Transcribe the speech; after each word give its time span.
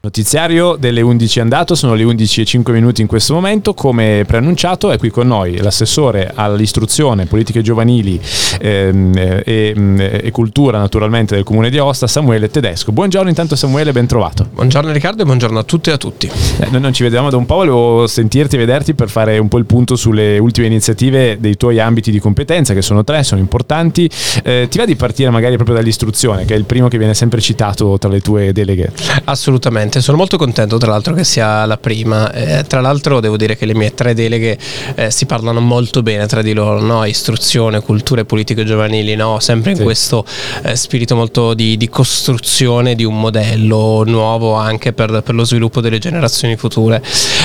Notiziario 0.00 0.76
delle 0.76 1.00
11 1.00 1.40
è 1.40 1.42
andato, 1.42 1.74
sono 1.74 1.94
le 1.94 2.04
11 2.04 2.42
e 2.42 2.44
5 2.44 2.72
minuti 2.72 3.00
in 3.00 3.08
questo 3.08 3.34
momento, 3.34 3.74
come 3.74 4.22
preannunciato 4.28 4.92
è 4.92 4.96
qui 4.96 5.10
con 5.10 5.26
noi 5.26 5.56
l'assessore 5.56 6.30
all'istruzione, 6.32 7.26
politiche 7.26 7.62
giovanili 7.62 8.20
ehm, 8.60 9.42
e, 9.44 9.74
mm, 9.76 9.98
e, 9.98 10.30
cultura 10.30 10.78
naturalmente 10.78 11.34
del 11.34 11.42
comune 11.42 11.68
di 11.68 11.78
Aosta, 11.78 12.06
Samuele 12.06 12.48
Tedesco. 12.48 12.92
Buongiorno 12.92 13.28
intanto 13.28 13.56
Samuele, 13.56 13.90
ben 13.90 14.06
trovato. 14.06 14.46
Buongiorno 14.52 14.92
Riccardo 14.92 15.22
e 15.22 15.24
buongiorno 15.24 15.58
a 15.58 15.64
tutte 15.64 15.90
e 15.90 15.94
a 15.94 15.96
tutti. 15.96 16.30
Eh, 16.60 16.68
noi 16.70 16.80
non 16.80 16.92
ci 16.92 17.02
vediamo 17.02 17.28
da 17.28 17.36
un 17.36 17.44
po', 17.44 17.56
volevo 17.56 18.06
sentirti 18.06 18.54
e 18.54 18.58
vederti 18.60 18.94
per 18.94 19.08
fare 19.08 19.36
un 19.38 19.48
po' 19.48 19.58
il 19.58 19.66
punto 19.66 19.96
sulle 19.96 20.38
ultime 20.38 20.68
iniziative 20.68 21.38
dei 21.40 21.56
tuoi 21.56 21.80
ambiti 21.80 22.12
di 22.12 22.20
competenza, 22.20 22.72
che 22.72 22.82
sono 22.82 23.02
tre, 23.02 23.24
sono 23.24 23.40
importanti. 23.40 24.08
Eh, 24.44 24.68
ti 24.70 24.78
va 24.78 24.84
di 24.84 24.94
partire 24.94 25.30
magari 25.30 25.56
proprio 25.56 25.74
dall'istruzione, 25.74 26.44
che 26.44 26.54
è 26.54 26.56
il 26.56 26.66
primo 26.66 26.86
che 26.86 26.98
viene 26.98 27.14
sempre 27.14 27.40
citato 27.40 27.98
tra 27.98 28.08
le 28.08 28.20
tue 28.20 28.52
deleghe? 28.52 28.92
Assolutamente 29.24 29.87
Assolutamente, 29.88 30.00
sono 30.00 30.16
molto 30.18 30.36
contento 30.36 30.76
tra 30.76 30.90
l'altro 30.90 31.14
che 31.14 31.24
sia 31.24 31.64
la 31.64 31.78
prima. 31.78 32.30
Eh, 32.32 32.64
tra 32.66 32.80
l'altro 32.80 33.20
devo 33.20 33.36
dire 33.36 33.56
che 33.56 33.64
le 33.64 33.74
mie 33.74 33.94
tre 33.94 34.14
deleghe 34.14 34.58
eh, 34.94 35.10
si 35.10 35.24
parlano 35.26 35.60
molto 35.60 36.02
bene 36.02 36.26
tra 36.26 36.42
di 36.42 36.52
loro, 36.52 36.80
no? 36.80 37.04
istruzione, 37.04 37.80
cultura 37.80 38.20
e 38.20 38.24
politiche 38.24 38.64
giovanili, 38.64 39.14
no? 39.14 39.40
sempre 39.40 39.70
in 39.70 39.78
sì. 39.78 39.82
questo 39.82 40.24
eh, 40.62 40.76
spirito 40.76 41.16
molto 41.16 41.54
di, 41.54 41.76
di, 41.76 41.88
costruzione 41.88 42.94
di 42.94 43.04
un 43.04 43.18
modello 43.18 44.04
nuovo 44.04 44.54
anche 44.54 44.92
per, 44.92 45.22
per, 45.22 45.34
lo 45.34 45.44
sviluppo 45.44 45.80
delle 45.80 45.98
generazioni 45.98 46.56
future. 46.56 47.02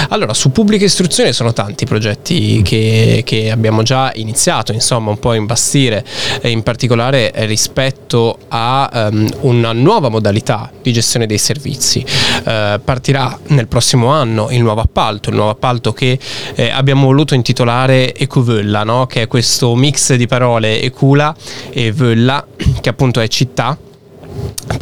Allora, 0.09 0.33
su 0.33 0.51
pubblica 0.51 0.85
istruzione 0.85 1.31
sono 1.33 1.53
tanti 1.53 1.85
progetti 1.85 2.61
che, 2.61 3.21
che 3.25 3.51
abbiamo 3.51 3.83
già 3.83 4.11
iniziato, 4.15 4.73
insomma, 4.73 5.11
un 5.11 5.19
po' 5.19 5.31
a 5.31 5.35
imbastire, 5.35 6.03
in 6.43 6.61
particolare 6.61 7.31
rispetto 7.45 8.37
a 8.49 9.09
um, 9.11 9.29
una 9.41 9.71
nuova 9.71 10.09
modalità 10.09 10.69
di 10.81 10.91
gestione 10.91 11.25
dei 11.25 11.37
servizi 11.37 12.05
eh, 12.43 12.79
partirà 12.83 13.37
nel 13.47 13.67
prossimo 13.67 14.07
anno 14.07 14.49
il 14.51 14.61
nuovo 14.61 14.81
appalto, 14.81 15.29
il 15.29 15.35
nuovo 15.35 15.51
appalto 15.51 15.93
che 15.93 16.17
eh, 16.55 16.69
abbiamo 16.69 17.05
voluto 17.05 17.33
intitolare 17.35 18.13
Ecuvölla, 18.15 18.83
no? 18.83 19.05
che 19.05 19.23
è 19.23 19.27
questo 19.27 19.75
mix 19.75 20.13
di 20.13 20.27
parole 20.27 20.81
Ecula 20.81 21.35
e 21.69 21.91
Völla, 21.91 22.45
che 22.81 22.89
appunto 22.89 23.19
è 23.19 23.27
città 23.27 23.77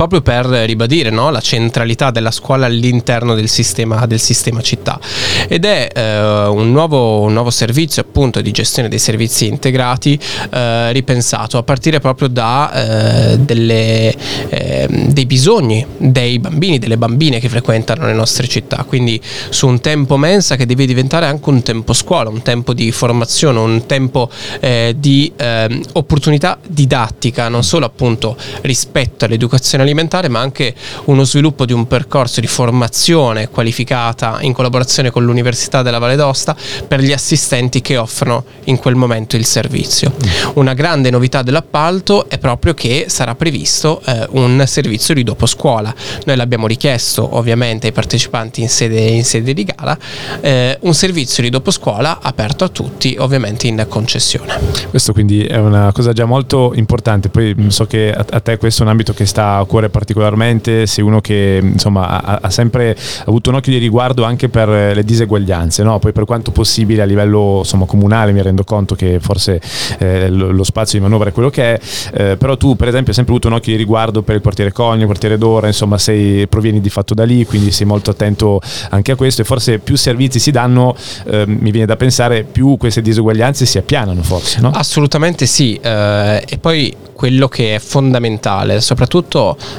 proprio 0.02 0.22
per 0.22 0.46
ribadire 0.46 1.12
no, 1.12 1.30
la 1.30 1.42
centralità 1.42 2.10
della 2.10 2.32
scuola 2.32 2.66
all'interno 2.66 3.36
del 3.36 3.48
sistema, 3.48 4.08
del 4.08 4.20
sistema 4.20 4.62
città. 4.62 5.00
Ed 5.48 5.64
è 5.64 5.90
eh, 5.94 6.48
un, 6.48 6.72
nuovo, 6.72 7.22
un, 7.22 7.34
nuovo, 7.34 7.52
servizio 7.52 8.02
appunto 8.02 8.42
di 8.42 8.52
gestione 8.52 8.90
dei 8.90 8.98
servizi 8.98 9.46
integrati 9.46 10.20
eh, 10.50 10.92
ripensato 10.92 11.60
a 11.60 11.64
partire 11.64 12.00
proprio 12.00 12.30
da 12.30 13.30
eh, 13.34 13.38
delle, 13.38 14.16
ehm, 14.50 15.12
dei 15.12 15.26
bisogni 15.28 15.86
dei 15.98 16.40
bambini, 16.40 16.80
delle 16.80 16.98
bambine 16.98 17.40
che 17.40 17.50
frequentano 17.50 18.08
le 18.08 18.14
nostre 18.14 18.48
città. 18.48 18.84
Quindi 18.88 19.22
su 19.50 19.68
un 19.68 19.82
tempo 19.82 20.18
mensa 20.18 20.56
che 20.56 20.66
deve 20.66 20.88
diventare 20.88 21.28
anche 21.28 21.50
un 21.50 21.62
tempo 21.62 21.94
scuola 21.94 22.30
un 22.30 22.42
tempo 22.42 22.74
di 22.74 22.92
formazione 22.92 23.60
un 23.60 23.86
tempo 23.86 24.30
eh, 24.60 24.96
di 24.98 25.32
ehm, 25.36 25.82
opportunità 25.94 26.58
didattica 26.66 27.50
non 27.50 27.64
solo 27.64 27.86
appunto 27.86 28.36
rispetto 28.62 29.26
all'educazione 29.26 29.51
educazione 29.52 29.84
alimentare, 29.84 30.30
ma 30.30 30.40
anche 30.40 30.74
uno 31.06 31.24
sviluppo 31.26 31.66
di 31.66 31.74
un 31.74 31.86
percorso 31.86 32.40
di 32.40 32.48
formazione 32.48 33.50
qualificata 33.50 34.38
in 34.42 34.54
collaborazione 34.54 35.12
con 35.12 35.26
l'Università 35.26 35.82
della 35.82 36.00
Valle 36.00 36.16
d'Osta 36.16 36.56
per 36.88 37.02
gli 37.02 37.12
assistenti 37.12 37.82
che 37.82 37.98
offrono 37.98 38.46
in 38.66 38.78
quel 38.78 38.96
momento 38.96 39.36
il 39.36 39.46
servizio. 39.46 40.14
Una 40.54 40.74
grande 40.74 41.10
novità 41.10 41.42
dell'appalto 41.42 42.30
è 42.30 42.38
proprio 42.38 42.74
che 42.74 43.06
sarà 43.10 43.36
previsto 43.36 44.02
eh, 44.06 44.28
un 44.32 44.64
servizio 44.66 45.14
di 45.14 45.24
dopo 45.24 45.46
scuola. 45.46 45.94
Noi 46.26 46.36
l'abbiamo 46.38 46.68
richiesto 46.68 47.36
ovviamente 47.36 47.88
ai 47.88 47.94
partecipanti 47.94 48.62
in 48.62 48.70
sede, 48.70 49.00
in 49.02 49.26
sede 49.26 49.54
di 49.54 49.66
gara, 49.66 49.98
eh, 50.40 50.78
un 50.82 50.94
servizio 50.94 51.44
di 51.44 51.50
dopo 51.50 51.72
scuola 51.72 52.20
aperto 52.22 52.64
a 52.64 52.70
tutti, 52.70 53.16
ovviamente 53.20 53.68
in 53.68 53.86
concessione. 53.90 54.60
Questo 54.90 55.12
quindi 55.12 55.44
è 55.44 55.58
una 55.58 55.92
cosa 55.92 56.14
già 56.14 56.26
molto 56.26 56.72
importante, 56.76 57.30
poi 57.30 57.54
so 57.68 57.86
che 57.86 58.14
a 58.14 58.40
te 58.40 58.58
questo 58.58 58.82
è 58.82 58.86
un 58.86 58.92
ambito 58.92 59.14
che 59.14 59.26
sta 59.32 59.56
a 59.56 59.66
cuore 59.66 59.90
particolarmente, 59.90 60.86
sei 60.86 61.04
uno 61.04 61.22
che 61.22 61.60
insomma, 61.62 62.22
ha, 62.22 62.40
ha, 62.42 62.50
sempre 62.50 62.96
avuto 63.26 63.50
un 63.50 63.56
occhio 63.56 63.72
di 63.72 63.78
riguardo 63.78 64.24
anche 64.24 64.50
per 64.50 64.68
le 64.68 65.04
diseguaglianze, 65.04 65.84
no? 65.84 66.00
poi 66.00 66.12
per 66.12 66.26
quanto 66.26 66.52
possibile 66.52 67.02
a 67.02 67.06
livello 67.06 67.60
insomma, 67.60 67.86
comunale 67.86 68.34
mi 68.34 68.42
rendo 68.42 68.64
conto 68.66 68.94
che 68.94 69.20
forse 69.22 69.62
eh, 70.00 70.30
lo, 70.30 70.52
lo, 70.52 70.64
spazio 70.64 71.00
di 71.00 71.04
manovra 71.06 71.30
è 71.30 71.32
quello 71.32 71.50
che 71.50 71.76
è, 71.76 71.80
eh, 72.14 72.38
però 72.38 72.58
tu 72.58 72.76
per 72.76 72.90
esempio 72.90 73.10
hai 73.10 73.16
sempre 73.16 73.34
avuto 73.34 73.48
un 73.48 73.54
occhio 73.54 73.72
di 73.72 73.78
riguardo 73.78 74.22
per 74.22 74.36
il 74.36 74.42
quartiere 74.42 74.72
Cogno, 74.74 75.02
il 75.02 75.06
quartiere 75.06 75.38
Dora, 75.38 75.68
insomma 75.68 75.98
sei, 75.98 76.46
provieni 76.48 76.82
di 76.82 76.90
fatto 76.90 77.14
da 77.14 77.24
lì, 77.24 77.46
quindi 77.46 77.72
sei 77.72 77.88
molto 77.88 78.12
attento 78.12 78.60
anche 78.90 79.14
a 79.14 79.16
questo 79.16 79.42
e 79.42 79.46
forse 79.46 79.80
più 79.80 79.96
servizi 79.96 80.40
si 80.40 80.52
danno, 80.52 80.94
eh, 81.26 81.46
mi 81.48 81.72
viene 81.72 81.86
da 81.86 81.96
pensare, 81.96 82.44
più 82.44 82.76
queste 82.78 83.02
diseguaglianze 83.02 83.66
si 83.66 83.78
appianano 83.78 84.22
forse. 84.22 84.60
No? 84.60 84.72
Assolutamente 84.72 85.46
sì, 85.46 85.80
eh, 85.82 86.44
e 86.48 86.58
poi 86.58 86.94
quello 87.14 87.48
che 87.48 87.76
è 87.76 87.80
fondamentale, 87.80 88.82
soprattutto 88.82 89.21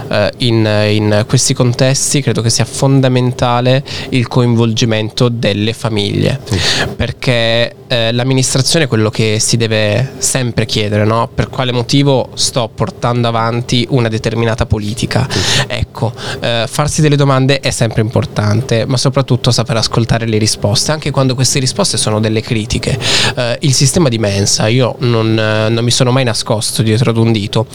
eh, 0.09 0.33
in, 0.39 0.65
in, 0.91 1.25
questi 1.27 1.55
contesti, 1.55 2.23
credo 2.23 2.43
che 2.43 2.51
sia 2.51 2.65
fondamentale 2.65 3.83
il 4.11 4.29
coinvolgimento 4.29 5.29
delle 5.29 5.73
famiglie, 5.73 6.41
sì. 6.45 6.59
perché 6.97 7.75
eh, 7.93 8.13
l'amministrazione 8.13 8.87
è 8.87 8.89
quello 8.89 9.11
che 9.11 9.39
si 9.39 9.57
deve 9.57 10.13
sempre 10.19 10.65
chiedere, 10.65 11.05
no? 11.05 11.29
per 11.33 11.49
quale 11.51 11.73
motivo 11.73 12.31
sto 12.35 12.71
portando 12.75 13.29
avanti 13.29 13.87
una 13.91 14.09
determinata 14.09 14.65
politica. 14.65 15.27
Sì. 15.29 15.65
Ecco, 15.67 16.13
eh, 16.41 16.65
farsi 16.67 17.03
delle 17.03 17.17
domande 17.17 17.61
è 17.61 17.71
sempre 17.71 18.01
importante, 18.01 18.87
ma 18.87 18.97
soprattutto 18.97 19.51
saper 19.51 19.77
ascoltare 19.77 20.27
le 20.27 20.39
risposte, 20.39 20.93
anche 20.93 21.11
quando 21.11 21.35
queste 21.35 21.59
risposte 21.59 21.97
sono 21.99 22.19
delle 22.19 22.41
critiche. 22.41 22.99
Eh, 23.37 23.59
il 23.61 23.75
sistema 23.75 24.09
di 24.09 24.19
mensa, 24.19 24.69
io 24.69 24.95
non, 25.01 25.35
non 25.35 25.85
mi 25.85 25.91
sono 25.91 26.13
mai 26.13 26.25
nascosto 26.25 26.83
dietro 26.83 27.11
ad 27.11 27.17
un 27.19 27.31
dito, 27.31 27.67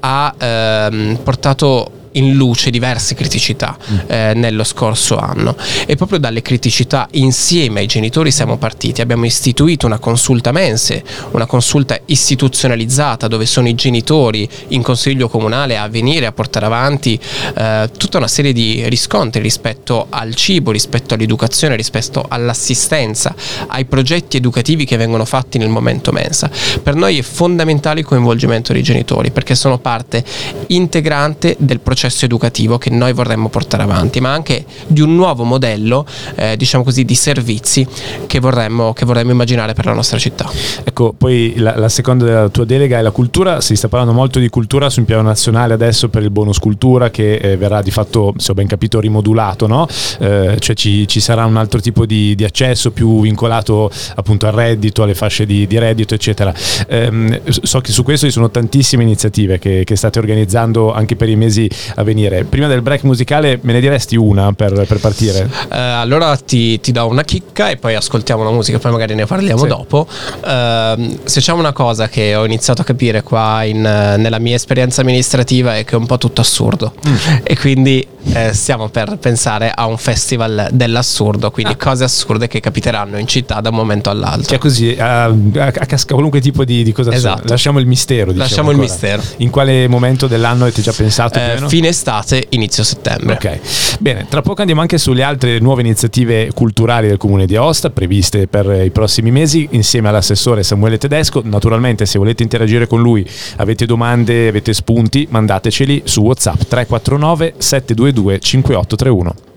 ha 0.00 0.34
ehm, 0.38 1.13
portato 1.18 1.90
in 2.14 2.34
luce 2.34 2.70
diverse 2.70 3.14
criticità 3.14 3.76
mm. 3.76 3.98
eh, 4.06 4.32
nello 4.34 4.64
scorso 4.64 5.16
anno 5.16 5.56
e 5.86 5.96
proprio 5.96 6.18
dalle 6.18 6.42
criticità 6.42 7.08
insieme 7.12 7.80
ai 7.80 7.86
genitori 7.86 8.30
siamo 8.30 8.56
partiti, 8.56 9.00
abbiamo 9.00 9.24
istituito 9.24 9.86
una 9.86 9.98
consulta 9.98 10.52
mense, 10.52 11.02
una 11.32 11.46
consulta 11.46 11.98
istituzionalizzata 12.06 13.28
dove 13.28 13.46
sono 13.46 13.68
i 13.68 13.74
genitori 13.74 14.48
in 14.68 14.82
consiglio 14.82 15.28
comunale 15.28 15.76
a 15.76 15.88
venire 15.88 16.26
a 16.26 16.32
portare 16.32 16.66
avanti 16.66 17.18
eh, 17.56 17.90
tutta 17.96 18.18
una 18.18 18.28
serie 18.28 18.52
di 18.52 18.88
riscontri 18.88 19.40
rispetto 19.40 20.06
al 20.10 20.34
cibo, 20.34 20.70
rispetto 20.70 21.14
all'educazione, 21.14 21.76
rispetto 21.76 22.24
all'assistenza, 22.28 23.34
ai 23.68 23.84
progetti 23.84 24.36
educativi 24.36 24.84
che 24.84 24.96
vengono 24.96 25.24
fatti 25.24 25.58
nel 25.58 25.68
momento 25.68 26.12
mensa. 26.12 26.50
Per 26.82 26.94
noi 26.94 27.18
è 27.18 27.22
fondamentale 27.22 28.00
il 28.00 28.06
coinvolgimento 28.06 28.72
dei 28.72 28.82
genitori 28.82 29.30
perché 29.30 29.54
sono 29.54 29.78
parte 29.78 30.24
integrante 30.68 31.56
del 31.58 31.80
processo 31.80 32.03
processo 32.04 32.26
educativo 32.26 32.76
che 32.76 32.90
noi 32.90 33.14
vorremmo 33.14 33.48
portare 33.48 33.82
avanti, 33.82 34.20
ma 34.20 34.32
anche 34.32 34.64
di 34.86 35.00
un 35.00 35.14
nuovo 35.14 35.44
modello, 35.44 36.04
eh, 36.34 36.54
diciamo 36.56 36.84
così, 36.84 37.04
di 37.04 37.14
servizi 37.14 37.86
che 38.26 38.40
vorremmo, 38.40 38.92
che 38.92 39.06
vorremmo, 39.06 39.30
immaginare 39.30 39.72
per 39.72 39.86
la 39.86 39.94
nostra 39.94 40.18
città. 40.18 40.50
Ecco, 40.84 41.14
poi 41.16 41.54
la, 41.56 41.78
la, 41.78 41.88
seconda 41.88 42.24
della 42.24 42.48
tua 42.50 42.66
delega 42.66 42.98
è 42.98 43.02
la 43.02 43.10
cultura, 43.10 43.62
si 43.62 43.74
sta 43.74 43.88
parlando 43.88 44.12
molto 44.12 44.38
di 44.38 44.50
cultura 44.50 44.90
sul 44.90 45.04
piano 45.04 45.22
nazionale 45.22 45.72
adesso 45.72 46.08
per 46.10 46.22
il 46.22 46.30
bonus 46.30 46.58
cultura 46.58 47.08
che 47.10 47.36
eh, 47.36 47.56
verrà 47.56 47.80
di 47.80 47.90
fatto, 47.90 48.34
se 48.36 48.50
ho 48.50 48.54
ben 48.54 48.66
capito, 48.66 49.00
rimodulato, 49.00 49.66
no? 49.66 49.86
eh, 50.18 50.56
cioè 50.58 50.76
ci, 50.76 51.08
ci, 51.08 51.20
sarà 51.20 51.46
un 51.46 51.56
altro 51.56 51.80
tipo 51.80 52.04
di, 52.04 52.34
di, 52.34 52.44
accesso 52.44 52.90
più 52.90 53.22
vincolato 53.22 53.90
appunto 54.16 54.46
al 54.46 54.52
reddito, 54.52 55.02
alle 55.02 55.14
fasce 55.14 55.46
di, 55.46 55.66
di 55.66 55.78
reddito, 55.78 56.14
eccetera. 56.14 56.52
Ehm, 56.86 57.40
so 57.48 57.80
che 57.80 57.92
su 57.92 58.02
questo 58.02 58.26
ci 58.26 58.32
sono 58.32 58.50
tantissime 58.50 59.02
iniziative 59.02 59.58
che, 59.58 59.84
che 59.84 59.96
state 59.96 60.18
organizzando 60.18 60.92
anche 60.92 61.16
per 61.16 61.28
i 61.30 61.36
mesi 61.36 61.68
a 61.94 62.02
venire. 62.02 62.44
Prima 62.44 62.66
del 62.66 62.82
break 62.82 63.04
musicale 63.04 63.58
me 63.62 63.72
ne 63.72 63.80
diresti 63.80 64.16
una 64.16 64.52
per, 64.52 64.84
per 64.86 64.98
partire? 64.98 65.44
Uh, 65.44 65.66
allora 65.70 66.36
ti, 66.36 66.80
ti, 66.80 66.92
do 66.92 67.06
una 67.06 67.22
chicca 67.22 67.70
e 67.70 67.76
poi 67.76 67.94
ascoltiamo 67.94 68.42
la 68.42 68.50
musica, 68.50 68.78
poi 68.78 68.92
magari 68.92 69.14
ne 69.14 69.26
parliamo 69.26 69.62
sì. 69.62 69.66
dopo. 69.68 70.06
Uh, 70.08 71.18
se 71.24 71.40
c'è 71.40 71.52
una 71.52 71.72
cosa 71.72 72.08
che 72.08 72.34
ho 72.34 72.44
iniziato 72.44 72.82
a 72.82 72.84
capire 72.84 73.22
qua 73.22 73.64
in, 73.64 73.80
nella 73.80 74.38
mia 74.38 74.54
esperienza 74.54 75.00
amministrativa 75.00 75.76
è 75.76 75.84
che 75.84 75.94
è 75.94 75.98
un 75.98 76.06
po' 76.06 76.18
tutto 76.18 76.40
assurdo 76.40 76.92
mm. 77.06 77.14
e 77.42 77.56
quindi 77.56 78.06
eh, 78.32 78.52
stiamo 78.52 78.88
per 78.88 79.18
pensare 79.18 79.70
a 79.74 79.86
un 79.86 79.98
festival 79.98 80.68
dell'assurdo, 80.72 81.50
quindi 81.50 81.72
ah. 81.72 81.76
cose 81.76 82.04
assurde 82.04 82.48
che 82.48 82.60
capiteranno 82.60 83.18
in 83.18 83.26
città 83.26 83.60
da 83.60 83.68
un 83.68 83.76
momento 83.76 84.10
all'altro. 84.10 84.44
Cioè 84.44 84.58
così, 84.58 84.96
a, 84.98 85.24
a, 85.24 85.32
a 85.54 85.86
qualunque 86.06 86.40
tipo 86.40 86.64
di, 86.64 86.82
di 86.82 86.92
cosa 86.92 87.12
esatto. 87.12 87.48
Lasciamo 87.48 87.78
il 87.78 87.86
mistero. 87.86 88.32
Diciamo 88.32 88.42
Lasciamo 88.42 88.70
ancora. 88.70 88.86
il 88.86 88.90
mistero. 88.90 89.22
In 89.38 89.50
quale 89.50 89.88
momento 89.88 90.26
dell'anno 90.26 90.62
avete 90.62 90.82
già 90.82 90.92
pensato? 90.92 91.38
Eh, 91.38 91.62
fine 91.66 91.83
fine 91.84 91.88
estate, 91.88 92.46
inizio 92.50 92.82
settembre. 92.82 93.34
Ok, 93.34 93.98
bene, 94.00 94.26
tra 94.28 94.40
poco 94.40 94.60
andiamo 94.60 94.80
anche 94.80 94.96
sulle 94.96 95.22
altre 95.22 95.58
nuove 95.58 95.82
iniziative 95.82 96.50
culturali 96.54 97.08
del 97.08 97.18
comune 97.18 97.44
di 97.46 97.56
Aosta 97.56 97.90
previste 97.90 98.46
per 98.46 98.84
i 98.84 98.90
prossimi 98.90 99.30
mesi 99.30 99.68
insieme 99.72 100.08
all'assessore 100.08 100.62
Samuele 100.62 100.96
Tedesco. 100.96 101.42
Naturalmente 101.44 102.06
se 102.06 102.18
volete 102.18 102.42
interagire 102.42 102.86
con 102.86 103.02
lui, 103.02 103.26
avete 103.56 103.84
domande, 103.84 104.48
avete 104.48 104.72
spunti, 104.72 105.26
mandateceli 105.28 106.02
su 106.04 106.22
WhatsApp 106.22 106.62
349 106.62 107.54
722 107.58 108.38
5831. 108.38 109.53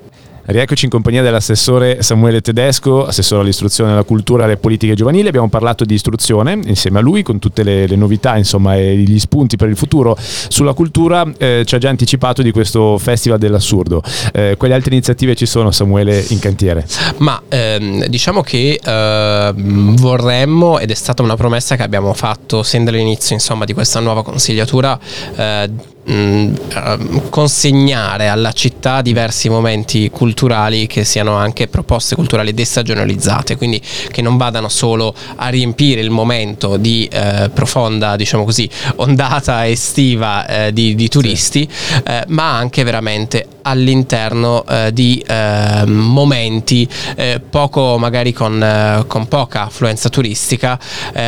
Rieccoci 0.49 0.85
in 0.85 0.91
compagnia 0.91 1.21
dell'assessore 1.21 2.01
Samuele 2.01 2.39
Tedesco, 2.39 3.05
assessore 3.05 3.41
all'istruzione, 3.41 3.91
alla 3.91 4.03
cultura 4.03 4.44
e 4.44 4.45
alle 4.45 4.55
politiche 4.55 4.95
giovanili. 4.95 5.27
Abbiamo 5.27 5.49
parlato 5.49 5.83
di 5.83 5.94
istruzione 5.94 6.57
insieme 6.67 6.99
a 6.99 7.01
lui 7.01 7.21
con 7.21 7.38
tutte 7.38 7.63
le, 7.63 7.85
le 7.85 7.95
novità 7.97 8.38
insomma, 8.38 8.77
e 8.77 8.95
gli 8.95 9.19
spunti 9.19 9.57
per 9.57 9.67
il 9.67 9.75
futuro. 9.75 10.15
Sulla 10.17 10.71
cultura 10.71 11.29
eh, 11.38 11.63
ci 11.65 11.75
ha 11.75 11.77
già 11.79 11.89
anticipato 11.89 12.41
di 12.41 12.51
questo 12.51 12.97
Festival 12.97 13.39
dell'Assurdo. 13.39 14.01
Eh, 14.31 14.55
quali 14.57 14.73
altre 14.73 14.94
iniziative 14.94 15.35
ci 15.35 15.45
sono 15.45 15.71
Samuele 15.71 16.23
in 16.29 16.39
cantiere? 16.39 16.88
Ma 17.17 17.41
ehm, 17.50 18.05
diciamo 18.05 18.41
che 18.41 18.79
eh, 18.81 19.53
vorremmo, 19.53 20.79
ed 20.79 20.91
è 20.91 20.95
stata 20.95 21.23
una 21.23 21.35
promessa 21.35 21.75
che 21.75 21.83
abbiamo 21.83 22.13
fatto 22.13 22.63
sin 22.63 22.85
dall'inizio 22.85 23.35
insomma, 23.35 23.65
di 23.65 23.73
questa 23.73 24.00
nuova 24.00 24.23
consigliatura, 24.23 24.97
eh, 25.35 25.95
mh, 26.07 26.54
ehm, 26.74 27.30
consegnare 27.30 28.27
alla 28.30 28.51
città 28.51 29.01
diversi 29.01 29.50
momenti 29.50 30.09
culturali 30.09 30.88
che 30.88 31.04
siano 31.04 31.36
anche 31.36 31.68
proposte 31.68 32.15
culturali 32.15 32.54
destagionalizzate, 32.54 33.57
quindi 33.57 33.81
che 34.09 34.21
non 34.21 34.38
vadano 34.38 34.69
solo 34.69 35.13
a 35.36 35.50
riempire 35.50 36.01
il 36.01 36.09
momento 36.09 36.77
di 36.77 37.07
eh, 37.12 37.50
profonda, 37.54 38.15
diciamo 38.15 38.44
così, 38.44 38.69
ondata 38.95 39.68
estiva 39.68 40.48
eh, 40.48 40.74
di, 40.74 40.95
di, 40.95 41.07
turisti, 41.09 41.68
eh, 42.06 42.24
ma 42.27 42.56
anche 42.57 42.83
veramente 42.83 43.45
all'interno 43.67 44.65
eh, 44.65 44.91
di 44.93 45.23
ehm, 45.25 45.89
momenti 45.89 46.87
eh, 47.15 47.39
poco 47.47 47.97
magari 47.97 48.33
con, 48.33 48.61
eh, 48.61 49.03
con, 49.07 49.27
poca 49.27 49.65
affluenza 49.65 50.09
turistica, 50.09 50.79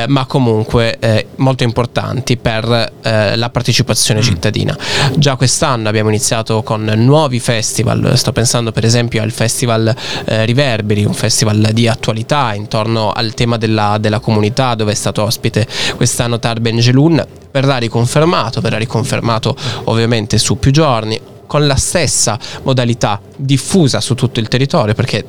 ma 0.08 0.26
comunque 0.26 1.28
molto 1.38 1.64
importanti 1.64 2.38
per 2.38 2.94
la 3.02 3.50
partecipazione 3.50 4.20
mm. 4.20 4.24
cittadina. 4.24 4.78
Già 5.16 5.36
quest'anno 5.36 5.90
abbiamo 5.90 6.10
iniziato 6.10 6.64
con 6.64 6.84
nuovi 6.84 7.40
festival, 7.40 8.18
sto 8.18 8.32
pensando 8.32 8.72
per 8.72 8.86
esempio 8.86 9.22
al 9.22 9.32
Festival 9.32 9.94
eh, 10.26 10.46
Riverberi, 10.46 11.06
un 11.06 11.14
festival 11.14 11.70
di 11.74 11.88
attualità 11.88 12.54
intorno 12.54 13.12
al 13.12 13.34
tema 13.34 13.58
della, 13.58 13.98
della 14.00 14.20
comunità 14.20 14.76
dove 14.76 14.92
è 14.92 14.96
stato 14.96 15.24
ospite 15.24 15.68
quest'anno 15.96 16.40
Tar 16.40 16.60
Benjelun, 16.60 17.26
verrà 17.52 17.78
riconfermato, 17.78 18.62
verrà 18.62 18.78
riconfermato 18.78 19.56
ovviamente 19.86 20.38
su 20.38 20.58
più 20.58 20.72
giorni 20.72 21.20
con 21.50 21.66
la 21.66 21.76
stessa 21.76 22.38
modalità 22.62 23.20
diffusa 23.36 24.00
su 24.02 24.14
tutto 24.14 24.40
il 24.40 24.48
territorio 24.48 24.94
perché 24.94 25.26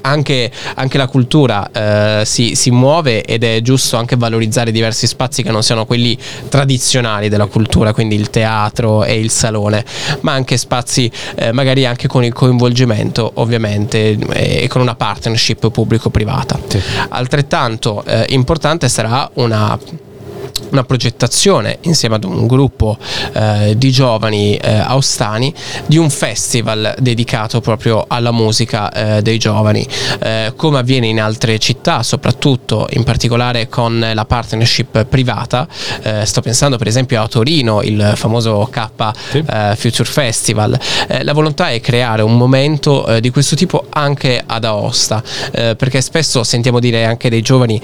anche, 0.00 0.50
anche 0.74 0.96
la 0.98 1.06
cultura 1.06 1.70
eh, 1.70 2.24
si, 2.24 2.54
si, 2.54 2.70
muove 2.70 3.22
ed 3.22 3.44
è 3.44 3.60
giusto 3.60 3.98
anche 3.98 4.16
valorizzare 4.16 4.70
diversi 4.72 5.06
spazi 5.06 5.42
che 5.42 5.50
non 5.50 5.62
siano 5.62 5.84
quelli 5.84 6.16
tradizionali 6.48 7.28
della 7.28 7.46
cultura, 7.46 7.92
quindi 7.92 8.14
il 8.14 8.30
teatro 8.30 9.04
e 9.04 9.18
il 9.18 9.30
salone, 9.30 9.84
ma 10.20 10.32
anche 10.32 10.56
spazi 10.56 11.10
eh, 11.34 11.52
magari 11.52 11.84
anche 11.86 12.08
con 12.08 12.24
il 12.24 12.32
coinvolgimento 12.32 13.32
ovviamente 13.34 14.18
e 14.32 14.66
con 14.68 14.80
una 14.80 14.94
partnership 14.94 15.70
pubblico-privata. 15.70 16.58
Sì. 16.66 16.80
Altrettanto 17.10 18.02
eh, 18.04 18.24
importante 18.30 18.88
sarà 18.88 19.30
una 19.34 19.78
una 20.72 20.84
progettazione 20.84 21.78
insieme 21.82 22.16
ad 22.16 22.24
un 22.24 22.46
gruppo 22.46 22.98
eh, 23.34 23.74
di 23.76 23.90
giovani 23.90 24.56
eh, 24.56 24.78
austani 24.78 25.52
di 25.86 25.98
un 25.98 26.10
festival 26.10 26.94
dedicato 26.98 27.60
proprio 27.60 28.04
alla 28.08 28.32
musica 28.32 28.90
eh, 28.90 29.22
dei 29.22 29.38
giovani, 29.38 29.86
eh, 30.20 30.52
come 30.56 30.78
avviene 30.78 31.06
in 31.06 31.20
altre 31.20 31.58
città, 31.58 32.02
soprattutto 32.02 32.88
in 32.90 33.04
particolare 33.04 33.68
con 33.68 34.04
la 34.12 34.24
partnership 34.24 35.04
privata. 35.04 35.68
Eh, 36.02 36.24
sto 36.24 36.40
pensando 36.40 36.78
per 36.78 36.86
esempio 36.86 37.22
a 37.22 37.28
Torino, 37.28 37.82
il 37.82 38.12
famoso 38.16 38.68
K 38.70 38.88
sì. 39.30 39.44
Eh, 39.46 39.74
Future 39.76 40.08
Festival. 40.08 40.78
la 41.22 41.32
volontà 41.32 41.70
è 41.70 41.80
creare 41.80 42.22
un 42.22 42.36
momento 42.36 43.18
di 43.20 43.30
questo 43.30 43.56
tipo 43.56 43.86
anche 43.90 44.42
ad 44.44 44.64
Aosta, 44.64 45.22
perché 45.50 46.00
spesso 46.00 46.42
sentiamo 46.42 46.80
dire 46.80 47.04
anche 47.04 47.28
dei 47.28 47.42
giovani 47.42 47.80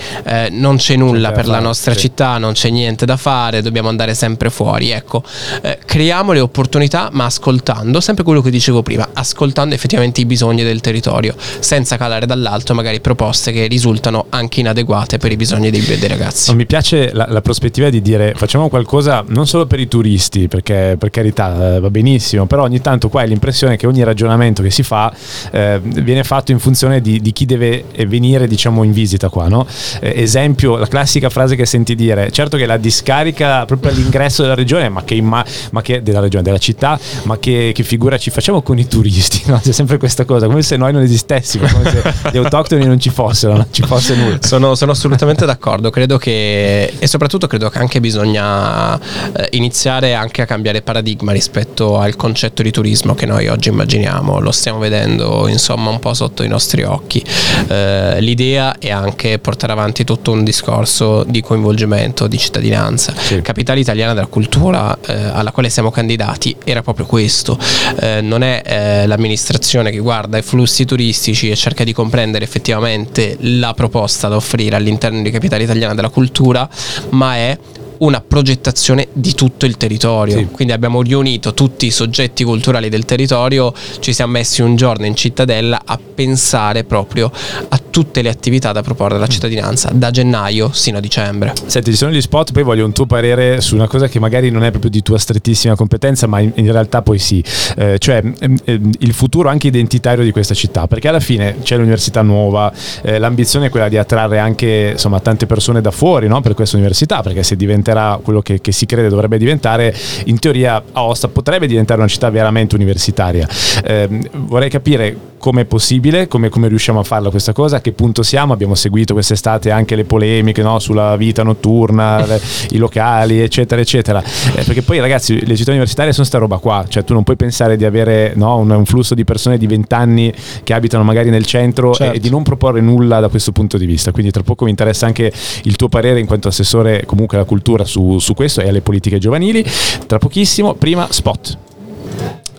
non 0.51 0.77
c'è 0.77 0.97
nulla 0.97 1.33
per 1.33 1.47
la 1.47 1.61
nostra 1.61 1.93
sì. 1.93 2.01
città, 2.01 2.39
non 2.39 2.53
c'è 2.53 2.71
niente 2.71 2.78
da 3.05 3.17
fare, 3.17 3.63
dobbiamo 3.63 3.89
andare 3.89 4.15
sempre 4.15 4.51
fuori. 4.51 4.91
Ecco, 4.91 5.23
eh, 5.63 5.79
creiamo 5.85 6.33
le 6.33 6.41
opportunità, 6.41 7.09
ma 7.13 7.25
ascoltando, 7.25 8.01
sempre 8.01 8.25
quello 8.25 8.41
che 8.41 8.51
dicevo 8.51 8.83
prima, 8.83 9.09
ascoltando 9.13 9.75
effettivamente 9.75 10.21
i 10.21 10.27
bisogni 10.27 10.63
del 10.63 10.81
territorio, 10.81 11.35
senza 11.59 11.97
calare 11.97 12.27
dall'alto 12.27 12.75
magari 12.75 13.01
proposte 13.01 13.53
che 13.53 13.67
risultano 13.67 14.27
anche 14.31 14.61
inadeguate 14.61 15.19
per 15.19 15.33
i 15.33 15.37
bisogni 15.37 15.71
dei, 15.71 15.81
dei 15.81 16.09
ragazzi. 16.09 16.55
mi 16.55 16.67
piace 16.67 17.11
la, 17.13 17.27
la, 17.29 17.41
prospettiva 17.41 17.89
di 17.91 18.03
dire 18.03 18.35
facciamo 18.37 18.69
qualcosa 18.69 19.25
non 19.29 19.47
solo 19.47 19.67
per 19.67 19.81
i 19.81 19.89
turisti, 19.89 20.49
perché 20.49 20.97
per 20.99 21.11
carità 21.11 21.77
eh, 21.77 21.81
va 21.81 21.91
benissimo, 21.91 22.47
però 22.47 22.63
ogni 22.63 22.81
tanto 22.81 23.09
qua 23.09 23.23
è 23.23 23.27
l'impressione 23.27 23.77
che 23.77 23.87
ogni 23.87 24.05
ragionamento 24.05 24.63
che 24.63 24.71
si 24.71 24.83
fa 24.83 25.13
eh, 25.51 25.81
viene 25.83 26.25
fatto 26.25 26.53
in 26.53 26.59
funzione 26.59 27.01
di, 27.01 27.21
di, 27.21 27.33
chi 27.33 27.47
deve 27.47 27.85
venire 28.07 28.47
diciamo 28.47 28.83
in 28.83 28.93
visita 28.93 29.29
qua. 29.29 29.49
No? 29.49 29.67
Eh, 30.01 30.23
esempio, 30.23 30.77
la 30.77 30.87
classica 30.87 31.31
frase 31.31 31.57
che 31.57 31.67
senti 31.67 31.95
dire, 31.95 32.31
certo 32.31 32.57
che 32.57 32.67
la 32.69 32.77
discarica 32.77 33.65
proprio 33.65 33.91
all'ingresso 33.91 34.43
della 34.43 34.55
regione, 34.55 34.89
ma 34.89 35.03
che, 35.03 35.15
imma- 35.15 35.45
ma 35.73 35.83
che 35.83 36.03
della 36.03 36.21
regione, 36.21 36.45
della 36.45 36.59
città, 36.59 36.99
ma 37.25 37.39
che, 37.39 37.73
che, 37.75 37.83
figura 37.83 38.19
ci 38.19 38.31
facciamo 38.31 38.63
con 38.63 38.79
i 38.79 38.87
turisti? 38.87 39.37
No? 39.49 39.59
C'è 39.59 39.73
sempre 39.73 39.97
questa 39.97 40.27
cosa, 40.27 40.47
come 40.47 40.61
se 40.61 40.77
noi 40.77 40.93
non 40.93 41.01
esistessimo, 41.01 41.67
come 41.67 41.91
se 41.91 42.03
gli 42.31 42.37
autoctoni 42.37 42.85
non 42.85 43.01
ci 43.01 43.09
fossero, 43.09 43.55
non 43.55 43.67
ci 43.71 43.81
fosse 43.83 44.15
nulla. 44.15 44.37
Sono, 44.43 44.75
sono 44.75 44.93
assolutamente 44.93 45.47
d'accordo, 45.47 45.89
credo 45.89 46.19
che, 46.19 46.93
e 46.99 47.07
soprattutto 47.07 47.47
credo 47.47 47.71
che 47.71 47.79
anche 47.79 47.99
bisogna 47.99 48.95
eh, 48.99 49.49
iniziare 49.53 50.13
anche 50.13 50.43
a 50.43 50.45
cambiare 50.45 50.83
paradigma 50.83 51.33
rispetto 51.33 51.99
al 51.99 52.15
concetto 52.17 52.63
di 52.63 52.71
turismo 52.71 53.15
che 53.15 53.25
noi 53.25 53.49
oggi 53.49 53.71
immaginiamo, 53.71 54.39
lo 54.39 54.53
stiamo 54.53 54.79
vedendo 54.79 55.49
insomma 55.49 55.89
un 55.89 55.99
po' 55.99 56.13
sotto 56.13 56.43
i 56.43 56.49
nostri 56.49 56.83
occhi. 56.83 57.25
Eh, 57.69 58.21
l'idea 58.21 58.77
è 58.79 58.91
anche 58.91 59.39
portare 59.39 59.73
avanti 59.73 60.05
tutto 60.05 60.33
un 60.33 60.45
discorso 60.45 61.25
di 61.25 61.41
coinvolgimento 61.41 62.27
di 62.27 62.37
cittadini 62.37 62.48
cittadinanza. 62.49 63.15
Sì. 63.17 63.41
Capitale 63.43 63.81
italiana 63.81 64.15
della 64.15 64.27
cultura 64.27 64.99
eh, 65.07 65.13
alla 65.13 65.53
quale 65.53 65.69
siamo 65.69 65.91
candidati 65.91 66.57
era 66.65 66.83
proprio 66.83 67.07
questo. 67.07 67.59
Eh, 68.01 68.21
non 68.23 68.43
è 68.43 68.63
eh, 68.65 69.07
l'amministrazione 69.07 69.91
che 69.91 69.99
guarda 69.99 70.39
i 70.39 70.43
flussi 70.43 70.85
turistici 70.85 71.51
e 71.51 71.57
cerca 71.57 71.85
di 71.85 71.93
comprendere 71.93 72.45
effettivamente 72.45 73.37
la 73.41 73.75
proposta 73.75 74.29
da 74.29 74.37
offrire 74.37 74.77
all'interno 74.77 75.23
di 75.23 75.31
Capitale 75.31 75.63
italiana 75.63 75.95
della 75.95 76.09
cultura, 76.09 76.69
ma 77.11 77.37
è 77.37 77.59
una 77.99 78.21
progettazione 78.21 79.09
di 79.13 79.35
tutto 79.35 79.67
il 79.67 79.77
territorio. 79.77 80.39
Sì. 80.39 80.49
Quindi 80.51 80.73
abbiamo 80.73 81.03
riunito 81.03 81.55
tutti 81.55 81.87
i 81.87 81.91
soggetti 81.91 82.45
culturali 82.45 82.89
del 82.89 83.05
territorio, 83.05 83.73
ci 84.01 84.13
siamo 84.13 84.33
messi 84.33 84.63
un 84.63 84.77
giorno 84.77 85.07
in 85.07 85.15
cittadella 85.15 85.83
a 85.85 85.99
pensare 85.99 86.85
proprio 86.85 87.31
a 87.69 87.81
tutte 87.91 88.23
le 88.23 88.29
attività 88.29 88.73
da 88.73 88.83
proporre 88.83 89.17
alla 89.17 89.27
cittadinanza 89.27 89.91
da 89.93 90.11
gennaio 90.11 90.71
sino 90.73 90.99
a 90.99 91.01
dicembre. 91.01 91.53
Senti, 91.67 91.91
ci 91.91 91.97
sono 91.97 92.13
gli 92.13 92.21
spot, 92.21 92.53
poi 92.53 92.63
voglio 92.63 92.85
un 92.85 92.93
tuo 92.93 93.07
parere 93.07 93.61
su 93.61 93.75
una 93.75 93.87
cosa 93.87 94.09
che 94.09 94.19
magari 94.19 94.51
non 94.51 94.65
è 94.65 94.71
proprio 94.71 94.91
di 94.91 95.03
tua 95.03 95.19
strettissima 95.19 95.75
competenza, 95.75 96.27
ma 96.27 96.41
in, 96.41 96.53
in 96.55 96.71
realtà 96.71 97.03
poi 97.03 97.19
sì, 97.19 97.43
eh, 97.77 97.99
cioè 97.99 98.23
eh, 98.65 98.81
il 98.99 99.13
futuro 99.13 99.49
anche 99.49 99.67
identitario 99.67 100.25
di 100.25 100.31
questa 100.31 100.55
città, 100.55 100.87
perché 100.87 101.09
alla 101.09 101.21
fine 101.21 101.57
c'è 101.63 101.77
l'università 101.77 102.23
nuova, 102.23 102.73
eh, 103.03 103.19
l'ambizione 103.19 103.67
è 103.67 103.71
quella 103.71 103.89
di 103.89 103.97
attrarre 103.97 104.39
anche 104.39 104.91
insomma, 104.93 105.21
tante 105.21 105.47
persone 105.47 105.81
da 105.81 105.91
fuori 105.91 106.29
no? 106.29 106.41
per 106.41 106.55
questa 106.55 106.77
università, 106.77 107.23
perché 107.23 107.43
se 107.43 107.57
diventerà 107.57 108.19
quello 108.23 108.41
che, 108.41 108.61
che, 108.61 108.73
si 108.73 108.87
crede 108.87 109.09
dovrebbe 109.09 109.39
diventare, 109.39 109.95
in 110.25 110.39
teoria 110.39 110.83
Aosta 110.93 111.29
potrebbe 111.29 111.67
diventare 111.67 112.01
una 112.01 112.09
città 112.09 112.31
veramente 112.31 112.75
universitaria. 112.75 113.49
Ehm, 113.85 114.29
vorrei 114.47 114.71
capire 114.71 115.17
come 115.39 115.63
è 115.63 115.65
possibile, 115.65 116.29
come, 116.29 116.49
come, 116.49 116.69
riusciamo 116.69 117.01
a 117.01 117.05
farla 117.05 117.31
questa 117.31 117.53
cosa, 117.53 117.77
a 117.77 117.81
che 117.81 117.93
punto 117.93 118.23
siamo, 118.23 118.53
abbiamo 118.53 118.75
seguito 118.75 119.15
quest'estate 119.15 119.71
anche 119.71 119.97
le 119.97 120.05
polemiche 120.05 120.63
no? 120.63 120.79
sulla 120.79 121.17
vita 121.17 121.43
notturna, 121.43 122.25
le, 122.27 122.41
i 122.71 122.77
locali 122.77 123.41
eccetera 123.41 123.81
eccetera, 123.81 124.23
eh, 124.23 124.63
perché 124.65 124.83
poi 124.83 125.01
ragazzi 125.01 125.45
le 125.47 125.57
città 125.57 125.71
universitarie 125.71 126.13
sono 126.13 126.27
sta 126.27 126.39
roba 126.39 126.59
qua, 126.59 126.85
cioè 126.89 127.05
tu 127.05 127.15
non 127.15 127.23
puoi 127.23 127.37
pensare 127.37 127.77
di 127.77 127.85
avere 127.85 128.33
no, 128.35 128.57
un, 128.59 128.71
un, 128.71 128.85
flusso 128.85 129.15
di 129.15 129.25
persone 129.25 129.59
di 129.59 129.67
20 129.67 129.95
anni 129.95 130.33
che 130.63 130.75
abitano 130.75 131.05
magari 131.05 131.31
nel 131.31 131.47
centro 131.47 131.95
certo. 131.95 132.13
e, 132.13 132.17
e, 132.17 132.21
di 132.21 132.31
non 132.31 132.43
proporre 132.43 132.81
nulla 132.81 133.21
da 133.21 133.29
questo 133.29 133.53
punto 133.53 133.79
di 133.79 133.87
vista, 133.87 134.11
quindi 134.13 134.31
tra 134.31 134.43
poco 134.43 134.65
mi 134.65 134.71
interessa 134.71 135.07
anche 135.07 135.33
il 135.63 135.77
tuo 135.77 135.89
parere 135.89 136.21
in 136.21 136.27
quanto 136.27 136.49
assessore 136.49 137.05
comunque 137.07 137.37
alla 137.37 137.47
cultura 137.47 137.85
su, 137.85 138.19
su 138.19 138.35
questo 138.35 138.61
e 138.61 138.69
alle 138.69 138.81
politiche 138.81 139.19
giovanili, 139.19 139.65
tra 140.07 140.19
pochissimo, 140.19 140.75
prima 140.75 141.07
spot. 141.11 141.68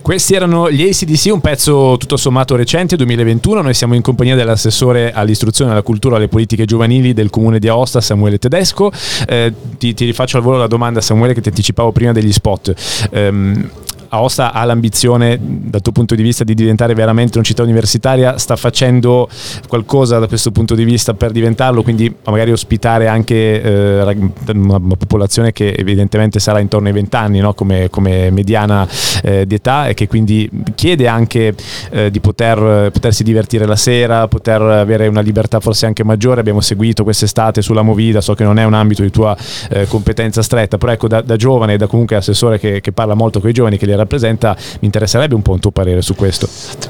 Questi 0.02 0.34
erano 0.34 0.72
gli 0.72 0.82
ACDC, 0.82 1.30
un 1.32 1.40
pezzo 1.40 1.96
tutto 2.00 2.18
sommato 2.18 2.56
recente, 2.56 2.96
2021. 2.96 3.62
Noi 3.62 3.76
siamo 3.76 3.94
in 3.94 4.02
compagnia 4.02 4.36
dell'assessore 4.36 5.12
all'istruzione, 5.12 5.70
alla 5.70 5.84
cultura 5.84 6.16
e 6.16 6.18
alle 6.18 6.28
politiche 6.28 6.66
giovanili 6.66 7.14
del 7.14 7.30
comune 7.30 7.60
di 7.60 7.68
Aosta, 7.68 8.02
Samuele 8.02 8.40
Tedesco. 8.40 8.92
Eh, 9.28 9.54
ti, 9.78 9.94
ti, 9.94 10.06
rifaccio 10.06 10.38
al 10.38 10.44
volo 10.44 10.58
la 10.58 10.66
domanda, 10.66 11.00
Samuele, 11.00 11.36
che 11.36 11.42
ti 11.42 11.50
anticipavo 11.50 11.92
prima 11.92 12.12
degli 12.12 12.32
spot. 12.32 12.74
Um, 13.12 13.70
Aosta 14.10 14.54
ha 14.54 14.64
l'ambizione 14.66 15.38
dal 15.40 15.82
tuo 15.82 15.92
punto 15.92 16.16
di 16.16 16.24
vista 16.24 16.44
di 16.44 16.54
diventare 16.56 16.94
veramente 16.94 17.38
una 17.38 17.46
città 17.46 17.64
universitaria, 17.64 18.38
sta 18.38 18.56
facendo 18.56 19.30
qualcosa 19.68 20.20
da 20.20 20.28
questo 20.28 20.52
punto 20.52 20.76
di 20.76 20.84
vista 20.84 21.14
per 21.14 21.32
diventarlo, 21.32 21.84
quindi 21.84 22.14
magari 22.26 22.52
ospitare 22.52 23.08
anche 23.08 23.62
eh, 23.62 24.30
una 24.54 24.80
popolazione 24.98 25.52
che 25.52 25.74
evidentemente 25.78 26.40
sarà 26.40 26.60
intorno 26.60 26.88
ai 26.88 26.94
20 26.94 27.16
anni 27.16 27.40
no? 27.40 27.54
come, 27.54 27.90
come, 27.90 28.32
mediana 28.32 28.88
eh, 29.22 29.46
di 29.46 29.56
età 29.56 29.88
e 29.88 29.94
che 29.94 30.08
quindi 30.08 30.50
chiede 30.76 31.08
anche 31.08 31.54
eh, 31.92 32.12
di 32.12 32.20
poter, 32.20 32.92
potersi 32.92 33.24
divertire 33.24 33.66
la 33.66 33.76
sera, 33.76 34.28
poter 34.28 34.62
avere 34.62 35.08
una 35.08 35.22
libertà 35.22 35.60
forse 35.60 35.86
anche 35.86 36.04
maggiore. 36.04 36.40
Abbiamo 36.40 36.62
seguito 36.62 37.04
quest'estate 37.04 37.62
sulla 37.62 37.82
Movida, 37.82 38.22
so 38.22 38.34
che 38.34 38.44
non 38.44 38.58
è 38.58 38.64
un 38.64 38.74
ambito 38.74 39.04
di 39.04 39.12
tua 39.12 39.38
eh, 39.70 39.86
competenza 39.88 40.42
stretta, 40.42 40.78
però 40.78 40.92
ecco 40.92 41.08
da, 41.08 41.22
da 41.22 41.36
giovane 41.36 41.74
e 41.74 41.78
da 41.78 41.88
comunque 41.88 42.16
assessore 42.16 42.60
che, 42.60 42.82
che 42.82 42.92
parla 42.92 43.14
molto 43.14 43.40
con 43.40 43.50
i 43.50 43.54
giovani, 43.54 43.78
che 43.78 43.86
li 43.86 43.94
rappresenta, 44.00 44.56
mi 44.56 44.86
interesserebbe 44.86 45.36
un 45.36 45.42
po' 45.42 45.52
un 45.52 45.60
tuo 45.60 45.72
parere 45.72 46.02
su 46.02 46.16
questo. 46.16 46.48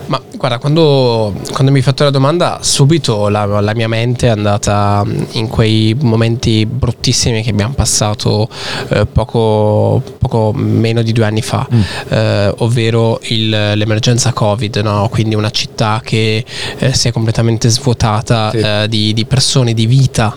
Ma 0.07 0.21
guarda, 0.35 0.57
quando, 0.57 1.33
quando 1.51 1.71
mi 1.71 1.77
hai 1.77 1.83
fatto 1.83 2.03
la 2.03 2.09
domanda, 2.09 2.59
subito 2.61 3.27
la, 3.29 3.45
la, 3.45 3.73
mia 3.75 3.87
mente 3.87 4.27
è 4.27 4.29
andata 4.29 5.03
in 5.31 5.47
quei 5.47 5.95
momenti 5.99 6.65
bruttissimi 6.65 7.43
che 7.43 7.49
abbiamo 7.49 7.73
passato 7.73 8.47
eh, 8.89 9.05
poco, 9.05 10.01
poco, 10.17 10.53
meno 10.53 11.01
di 11.01 11.11
due 11.11 11.25
anni 11.25 11.41
fa, 11.41 11.67
mm. 11.71 11.81
eh, 12.09 12.53
ovvero 12.59 13.19
il, 13.23 13.49
l'emergenza 13.49 14.31
Covid, 14.33 14.77
no? 14.77 15.07
quindi 15.09 15.35
una 15.35 15.51
città 15.51 16.01
che 16.03 16.45
eh, 16.77 16.93
si 16.93 17.07
è 17.07 17.11
completamente 17.11 17.69
svuotata 17.69 18.51
sì. 18.51 18.57
Eh, 18.57 18.85
di, 18.87 19.13
di, 19.13 19.25
persone, 19.25 19.73
di 19.73 19.85
vita 19.85 20.35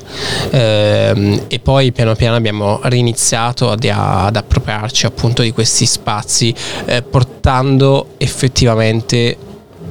ehm, 0.50 1.44
e 1.48 1.58
poi 1.58 1.92
piano 1.92 2.14
piano 2.14 2.36
abbiamo 2.36 2.80
riniziato 2.84 3.70
ad, 3.70 3.84
ad 3.84 4.36
appropriarci 4.36 5.06
appunto 5.06 5.42
di 5.42 5.52
questi 5.52 5.86
spazi 5.86 6.54
eh, 6.86 7.02
portando 7.02 8.08
effettivamente 8.18 9.36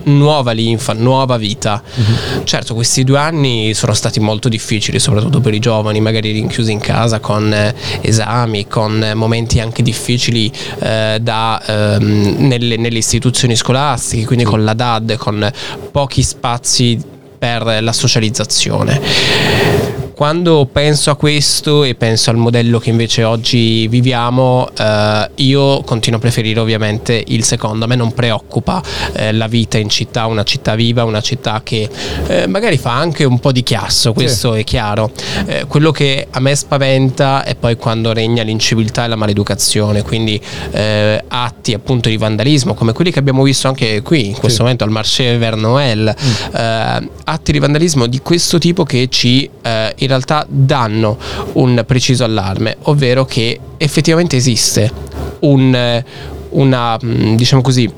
nuova 0.03 0.51
linfa, 0.51 0.93
nuova 0.93 1.37
vita. 1.37 1.81
Uh-huh. 1.95 2.43
Certo, 2.43 2.73
questi 2.73 3.03
due 3.03 3.17
anni 3.17 3.73
sono 3.73 3.93
stati 3.93 4.19
molto 4.19 4.49
difficili, 4.49 4.99
soprattutto 4.99 5.41
per 5.41 5.53
i 5.53 5.59
giovani, 5.59 5.99
magari 5.99 6.31
rinchiusi 6.31 6.71
in 6.71 6.79
casa 6.79 7.19
con 7.19 7.53
eh, 7.53 7.75
esami, 8.01 8.67
con 8.67 9.03
eh, 9.03 9.13
momenti 9.13 9.59
anche 9.59 9.83
difficili 9.83 10.51
eh, 10.79 11.19
da, 11.21 11.61
ehm, 11.65 12.47
nelle, 12.47 12.77
nelle, 12.77 12.97
istituzioni 12.97 13.55
scolastiche, 13.55 14.25
quindi 14.25 14.43
con 14.43 14.63
la 14.63 14.73
DAD, 14.73 15.17
con 15.17 15.51
pochi 15.91 16.23
spazi 16.23 16.99
per 17.37 17.81
la 17.81 17.93
socializzazione 17.93 20.00
quando 20.21 20.69
penso 20.71 21.09
a 21.09 21.15
questo 21.15 21.83
e 21.83 21.95
penso 21.95 22.29
al 22.29 22.35
modello 22.35 22.77
che 22.77 22.91
invece 22.91 23.23
oggi 23.23 23.87
viviamo, 23.87 24.69
eh, 24.77 25.29
io 25.37 25.81
continuo 25.81 26.19
a 26.19 26.21
preferire 26.21 26.59
ovviamente 26.59 27.23
il 27.29 27.43
secondo. 27.43 27.85
A 27.85 27.87
me 27.87 27.95
non 27.95 28.13
preoccupa 28.13 28.83
eh, 29.13 29.31
la 29.31 29.47
vita 29.47 29.79
in 29.79 29.89
città, 29.89 30.27
una 30.27 30.43
città 30.43 30.75
viva, 30.75 31.05
una 31.05 31.21
città 31.21 31.61
che 31.63 31.89
eh, 32.27 32.45
magari 32.45 32.77
fa 32.77 32.95
anche 32.95 33.23
un 33.23 33.39
po' 33.39 33.51
di 33.51 33.63
chiasso, 33.63 34.13
questo 34.13 34.53
sì. 34.53 34.59
è 34.59 34.63
chiaro. 34.63 35.09
Eh, 35.47 35.65
quello 35.65 35.89
che 35.89 36.27
a 36.29 36.39
me 36.39 36.53
spaventa 36.53 37.43
è 37.43 37.55
poi 37.55 37.75
quando 37.75 38.13
regna 38.13 38.43
l'inciviltà 38.43 39.05
e 39.05 39.07
la 39.07 39.15
maleducazione, 39.15 40.03
quindi 40.03 40.39
eh, 40.69 41.23
atti 41.29 41.73
appunto 41.73 42.09
di 42.09 42.17
vandalismo 42.17 42.75
come 42.75 42.93
quelli 42.93 43.09
che 43.09 43.17
abbiamo 43.17 43.41
visto 43.41 43.67
anche 43.67 44.03
qui 44.03 44.27
in 44.27 44.33
questo 44.33 44.57
sì. 44.57 44.61
momento 44.61 44.83
al 44.83 44.91
Marché 44.91 45.35
Vernoel, 45.39 46.15
mm. 46.15 46.55
Eh, 46.55 47.09
atti 47.23 47.51
di 47.51 47.57
vandalismo 47.57 48.05
di 48.05 48.19
questo 48.19 48.59
tipo 48.59 48.83
che 48.83 49.07
ci 49.09 49.49
in 49.95 50.10
realtà 50.11 50.45
danno 50.47 51.17
un 51.53 51.83
preciso 51.85 52.23
allarme, 52.23 52.77
ovvero 52.83 53.25
che 53.25 53.59
effettivamente 53.77 54.35
esiste 54.35 54.91
un, 55.39 56.03
una, 56.49 56.99
mm, 57.03 57.35
diciamo 57.35 57.61
così, 57.61 57.91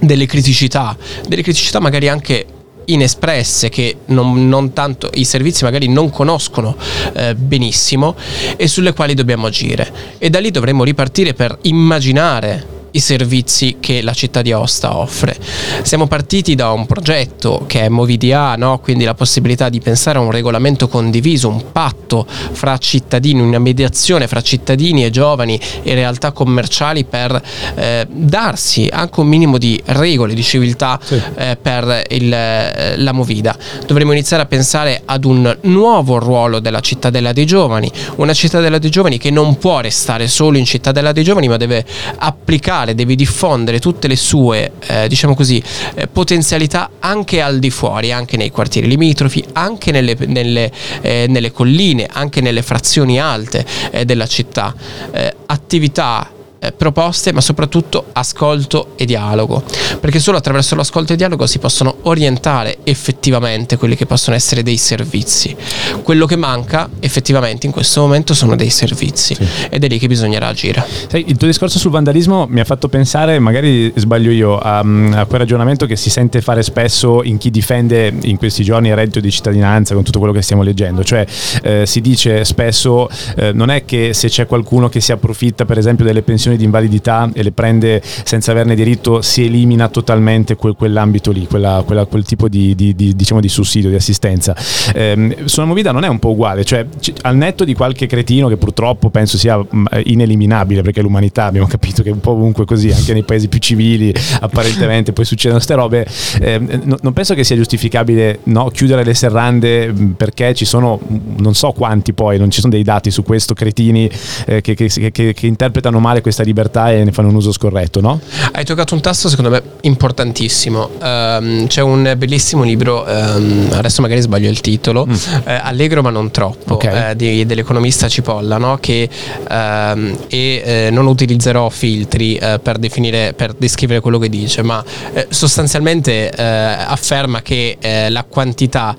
delle 0.00 0.26
criticità, 0.26 0.96
delle 1.26 1.42
criticità 1.42 1.80
magari 1.80 2.08
anche 2.08 2.46
inespresse 2.86 3.68
che 3.68 3.98
non, 4.06 4.48
non, 4.48 4.72
tanto 4.72 5.10
i 5.14 5.24
servizi 5.24 5.64
magari 5.64 5.88
non 5.88 6.10
conoscono 6.10 6.76
eh, 7.14 7.34
benissimo 7.34 8.14
e 8.56 8.66
sulle 8.66 8.92
quali 8.92 9.14
dobbiamo 9.14 9.46
agire. 9.46 9.92
E 10.18 10.30
da 10.30 10.38
lì 10.38 10.50
dovremo 10.50 10.84
ripartire 10.84 11.34
per 11.34 11.58
immaginare 11.62 12.76
i 12.92 13.00
servizi 13.00 13.76
che 13.80 14.02
la 14.02 14.12
città 14.12 14.42
di 14.42 14.52
Aosta 14.52 14.96
offre. 14.96 15.36
Siamo 15.82 16.06
partiti 16.06 16.54
da 16.54 16.70
un 16.70 16.86
progetto 16.86 17.64
che 17.66 17.82
è 17.82 17.88
Movidia, 17.88 18.56
no? 18.56 18.78
quindi 18.78 19.04
la 19.04 19.14
possibilità 19.14 19.68
di 19.68 19.80
pensare 19.80 20.18
a 20.18 20.22
un 20.22 20.30
regolamento 20.30 20.88
condiviso, 20.88 21.48
un 21.48 21.72
patto 21.72 22.26
fra 22.28 22.78
cittadini, 22.78 23.40
una 23.40 23.58
mediazione 23.58 24.26
fra 24.26 24.40
cittadini 24.40 25.04
e 25.04 25.10
giovani 25.10 25.60
e 25.82 25.94
realtà 25.94 26.32
commerciali 26.32 27.04
per 27.04 27.40
eh, 27.74 28.06
darsi 28.10 28.88
anche 28.90 29.20
un 29.20 29.26
minimo 29.26 29.58
di 29.58 29.80
regole, 29.86 30.34
di 30.34 30.42
civiltà 30.42 30.98
sì. 31.02 31.20
eh, 31.34 31.58
per 31.60 32.04
il, 32.10 32.32
eh, 32.32 32.96
la 32.96 33.12
Movida. 33.12 33.56
Dovremmo 33.86 34.12
iniziare 34.12 34.42
a 34.42 34.46
pensare 34.46 35.02
ad 35.04 35.24
un 35.24 35.56
nuovo 35.62 36.18
ruolo 36.18 36.58
della 36.60 36.80
cittadella 36.80 37.32
dei 37.32 37.46
giovani, 37.46 37.90
una 38.16 38.32
cittadella 38.32 38.78
dei 38.78 38.90
giovani 38.90 39.18
che 39.18 39.30
non 39.30 39.58
può 39.58 39.80
restare 39.80 40.26
solo 40.28 40.56
in 40.56 40.64
cittadella 40.64 41.12
dei 41.12 41.24
giovani 41.24 41.48
ma 41.48 41.56
deve 41.56 41.84
applicare 42.18 42.77
portare, 42.78 42.94
deve 42.94 43.14
diffondere 43.14 43.78
tutte 43.80 44.06
le 44.08 44.16
sue, 44.16 44.72
eh, 44.86 45.08
diciamo 45.08 45.34
così, 45.34 45.62
eh, 45.94 46.06
potenzialità 46.06 46.90
anche 47.00 47.40
al 47.40 47.58
di 47.58 47.70
fuori, 47.70 48.12
anche 48.12 48.36
nei 48.36 48.50
quartieri 48.50 48.86
limitrofi, 48.88 49.44
anche 49.52 49.90
nelle, 49.90 50.16
nelle, 50.26 50.70
eh, 51.00 51.26
nelle 51.28 51.50
colline, 51.52 52.08
anche 52.10 52.40
nelle 52.40 52.62
frazioni 52.62 53.20
alte 53.20 53.64
eh, 53.90 54.04
della 54.04 54.26
città. 54.26 54.74
Eh, 55.10 55.34
attività 55.46 56.30
eh, 56.60 56.72
proposte, 56.72 57.32
ma 57.32 57.40
soprattutto 57.40 58.06
ascolto 58.12 58.92
e 58.96 59.04
dialogo, 59.04 59.62
perché 60.00 60.18
solo 60.18 60.38
attraverso 60.38 60.74
l'ascolto 60.74 61.10
e 61.10 61.12
il 61.12 61.18
dialogo 61.18 61.46
si 61.46 61.58
possono 61.58 61.98
orientare 62.02 62.78
effettivamente 62.84 63.76
quelli 63.76 63.96
che 63.96 64.06
possono 64.06 64.36
essere 64.36 64.62
dei 64.62 64.76
servizi. 64.76 65.54
Quello 66.02 66.26
che 66.26 66.36
manca 66.36 66.88
effettivamente 67.00 67.66
in 67.66 67.72
questo 67.72 68.00
momento 68.00 68.34
sono 68.34 68.56
dei 68.56 68.70
servizi 68.70 69.34
sì. 69.34 69.46
ed 69.70 69.84
è 69.84 69.88
lì 69.88 69.98
che 69.98 70.08
bisognerà 70.08 70.48
agire. 70.48 70.84
Sai, 71.08 71.24
il 71.28 71.36
tuo 71.36 71.46
discorso 71.46 71.78
sul 71.78 71.90
vandalismo 71.90 72.46
mi 72.48 72.60
ha 72.60 72.64
fatto 72.64 72.88
pensare, 72.88 73.38
magari 73.38 73.92
sbaglio 73.96 74.30
io, 74.30 74.58
a, 74.58 74.78
a, 74.78 75.24
quel 75.26 75.40
ragionamento 75.40 75.86
che 75.86 75.96
si 75.96 76.10
sente 76.10 76.40
fare 76.40 76.62
spesso 76.62 77.22
in 77.22 77.38
chi 77.38 77.50
difende 77.50 78.12
in 78.22 78.36
questi 78.36 78.64
giorni 78.64 78.88
il 78.88 78.94
reddito 78.94 79.20
di 79.20 79.30
cittadinanza 79.30 79.94
con 79.94 80.02
tutto 80.02 80.18
quello 80.18 80.34
che 80.34 80.42
stiamo 80.42 80.62
leggendo, 80.62 81.04
cioè 81.04 81.24
eh, 81.62 81.86
si 81.86 82.00
dice 82.00 82.44
spesso 82.44 83.08
eh, 83.36 83.52
non 83.52 83.70
è 83.70 83.84
che 83.84 84.12
se 84.14 84.28
c'è 84.28 84.46
qualcuno 84.46 84.88
che 84.88 85.00
si 85.00 85.12
approfitta 85.12 85.64
per 85.64 85.78
esempio 85.78 86.04
delle 86.04 86.22
pensioni 86.22 86.47
pensioni 86.48 86.56
di 86.56 86.64
invalidità 86.64 87.30
e 87.32 87.42
le 87.42 87.52
prende 87.52 88.00
senza 88.02 88.52
averne 88.52 88.74
diritto, 88.74 89.20
si 89.20 89.44
elimina 89.44 89.88
totalmente 89.88 90.56
quel, 90.56 90.74
quell'ambito 90.74 91.30
lì, 91.30 91.46
quella, 91.46 91.82
quella, 91.84 92.06
quel 92.06 92.24
tipo 92.24 92.48
di, 92.48 92.74
di, 92.74 92.94
di, 92.94 93.14
diciamo 93.14 93.40
di, 93.40 93.48
sussidio, 93.48 93.90
di 93.90 93.96
assistenza. 93.96 94.56
Eh, 94.94 95.38
sulla 95.44 95.66
Movida 95.66 95.92
non 95.92 96.04
è 96.04 96.08
un 96.08 96.18
po' 96.18 96.30
uguale, 96.30 96.64
cioè 96.64 96.86
c- 96.98 97.12
al 97.22 97.36
netto 97.36 97.64
di 97.64 97.74
qualche 97.74 98.06
cretino 98.06 98.48
che 98.48 98.56
purtroppo 98.56 99.10
penso 99.10 99.36
sia 99.36 99.58
mh, 99.58 99.84
ineliminabile, 100.04 100.82
perché 100.82 101.02
l'umanità 101.02 101.44
abbiamo 101.44 101.66
capito 101.68 102.02
che 102.02 102.08
è 102.08 102.12
un 102.12 102.20
po' 102.20 102.30
ovunque 102.30 102.64
così, 102.64 102.90
anche 102.90 103.12
nei 103.12 103.24
paesi 103.24 103.48
più 103.48 103.58
civili 103.58 104.14
apparentemente 104.40 105.12
poi 105.12 105.24
succedono 105.24 105.56
queste 105.56 105.74
robe, 105.74 106.06
eh, 106.40 106.58
no, 106.58 106.96
non 107.00 107.12
penso 107.12 107.34
che 107.34 107.44
sia 107.44 107.56
giustificabile 107.56 108.40
no, 108.44 108.68
chiudere 108.68 109.04
le 109.04 109.14
serrande 109.14 109.92
perché 110.16 110.54
ci 110.54 110.64
sono, 110.64 110.98
non 111.36 111.54
so 111.54 111.72
quanti 111.72 112.12
poi, 112.12 112.38
non 112.38 112.50
ci 112.50 112.60
sono 112.60 112.72
dei 112.72 112.82
dati 112.82 113.10
su 113.10 113.22
questo, 113.22 113.54
cretini 113.54 114.08
eh, 114.46 114.60
che, 114.60 114.74
che, 114.74 114.88
che, 115.10 115.32
che 115.32 115.46
interpretano 115.46 115.98
male 115.98 116.20
questa 116.20 116.37
questa 116.38 116.42
libertà 116.44 116.92
e 116.92 117.04
ne 117.04 117.12
fanno 117.12 117.28
un 117.28 117.34
uso 117.34 117.52
scorretto, 117.52 118.00
no? 118.00 118.20
Hai 118.52 118.64
toccato 118.64 118.94
un 118.94 119.00
tasto 119.00 119.28
secondo 119.28 119.50
me 119.50 119.62
importantissimo. 119.82 120.90
Um, 121.00 121.66
c'è 121.66 121.82
un 121.82 122.14
bellissimo 122.16 122.62
libro, 122.62 123.04
um, 123.06 123.70
adesso 123.72 124.02
magari 124.02 124.20
sbaglio 124.20 124.48
il 124.48 124.60
titolo, 124.60 125.06
mm. 125.06 125.12
eh, 125.44 125.60
Allegro 125.62 126.02
ma 126.02 126.10
non 126.10 126.30
troppo, 126.30 126.74
okay. 126.74 127.10
eh, 127.10 127.16
di, 127.16 127.46
dell'economista 127.46 128.08
Cipolla, 128.08 128.58
no? 128.58 128.78
che 128.80 129.08
um, 129.50 130.16
e 130.28 130.62
eh, 130.64 130.88
non 130.90 131.06
utilizzerò 131.06 131.68
filtri 131.68 132.36
eh, 132.36 132.58
per 132.62 132.78
definire, 132.78 133.32
per 133.34 133.54
descrivere 133.54 134.00
quello 134.00 134.18
che 134.18 134.28
dice, 134.28 134.62
ma 134.62 134.82
eh, 135.12 135.26
sostanzialmente 135.30 136.30
eh, 136.30 136.42
afferma 136.42 137.42
che 137.42 137.76
la 138.08 138.24
quantità 138.24 138.94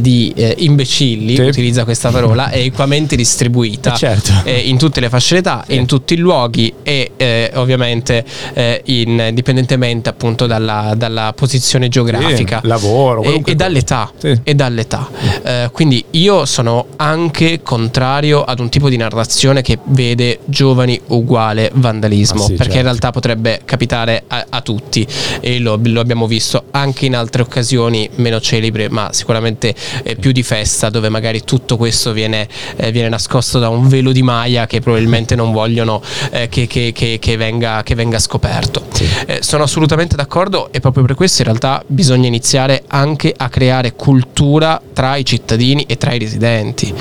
di 0.00 0.32
imbecilli, 0.56 1.36
sì. 1.36 1.42
utilizza 1.42 1.84
questa 1.84 2.10
parola, 2.10 2.48
è 2.50 2.58
equamente 2.58 3.14
distribuita 3.14 3.94
certo. 3.94 4.32
in 4.48 4.78
tutte 4.78 5.00
le 5.00 5.08
fasce 5.08 5.36
d'età, 5.36 5.64
sì. 5.66 5.74
in 5.74 5.86
tutti 5.86 6.14
i 6.14 6.16
luoghi 6.16 6.72
e 6.82 7.12
eh, 7.16 7.50
ovviamente 7.54 8.24
eh, 8.54 8.82
indipendentemente 8.84 10.08
appunto 10.08 10.46
dalla, 10.46 10.94
dalla 10.96 11.32
posizione 11.34 11.88
geografica 11.88 12.60
sì, 12.60 12.66
lavoro 12.68 13.22
e, 13.22 13.42
e, 13.44 13.54
dall'età, 13.54 14.10
sì. 14.16 14.38
e 14.42 14.54
dall'età. 14.54 15.08
Eh, 15.42 15.70
quindi 15.72 16.04
io 16.10 16.44
sono 16.46 16.86
anche 16.96 17.62
contrario 17.62 18.42
ad 18.44 18.60
un 18.60 18.68
tipo 18.68 18.88
di 18.88 18.96
narrazione 18.96 19.62
che 19.62 19.78
vede 19.84 20.40
giovani 20.44 21.00
uguale 21.08 21.70
vandalismo 21.74 22.42
ah, 22.42 22.46
sì, 22.46 22.52
perché 22.52 22.64
certo. 22.64 22.76
in 22.78 22.82
realtà 22.82 23.10
potrebbe 23.10 23.60
capitare 23.64 24.24
a, 24.26 24.46
a 24.48 24.60
tutti 24.60 25.06
e 25.40 25.58
lo, 25.58 25.78
lo, 25.82 26.00
abbiamo 26.00 26.26
visto 26.26 26.64
anche 26.70 27.06
in 27.06 27.16
altre 27.16 27.42
occasioni 27.42 28.08
meno 28.16 28.40
celebri 28.40 28.88
ma 28.88 29.10
sicuramente 29.12 29.74
eh, 30.02 30.16
più 30.16 30.32
di 30.32 30.42
festa 30.42 30.90
dove 30.90 31.08
magari 31.08 31.42
tutto 31.44 31.76
questo 31.76 32.12
viene, 32.12 32.48
eh, 32.76 32.90
viene 32.90 33.08
nascosto 33.08 33.58
da 33.58 33.68
un 33.68 33.88
velo 33.88 34.12
di 34.12 34.22
maglia 34.22 34.66
che 34.66 34.80
probabilmente 34.80 35.34
non 35.34 35.52
vogliono 35.52 36.02
eh, 36.30 36.48
che, 36.48 36.66
che, 36.72 36.92
che, 36.94 37.18
che, 37.20 37.36
venga, 37.36 37.82
che 37.82 37.94
venga, 37.94 38.18
scoperto. 38.18 38.86
Sì. 38.92 39.06
Eh, 39.26 39.42
sono 39.42 39.64
assolutamente 39.64 40.16
d'accordo 40.16 40.72
e 40.72 40.80
proprio 40.80 41.04
per 41.04 41.14
questo 41.14 41.42
in 41.42 41.48
realtà 41.48 41.84
bisogna 41.86 42.26
iniziare 42.26 42.84
anche 42.86 43.34
a 43.36 43.50
creare 43.50 43.92
cultura 43.92 44.80
tra 44.94 45.16
i 45.16 45.24
cittadini 45.24 45.84
e 45.86 45.98
tra 45.98 46.14
i 46.14 46.18
residenti. 46.18 46.92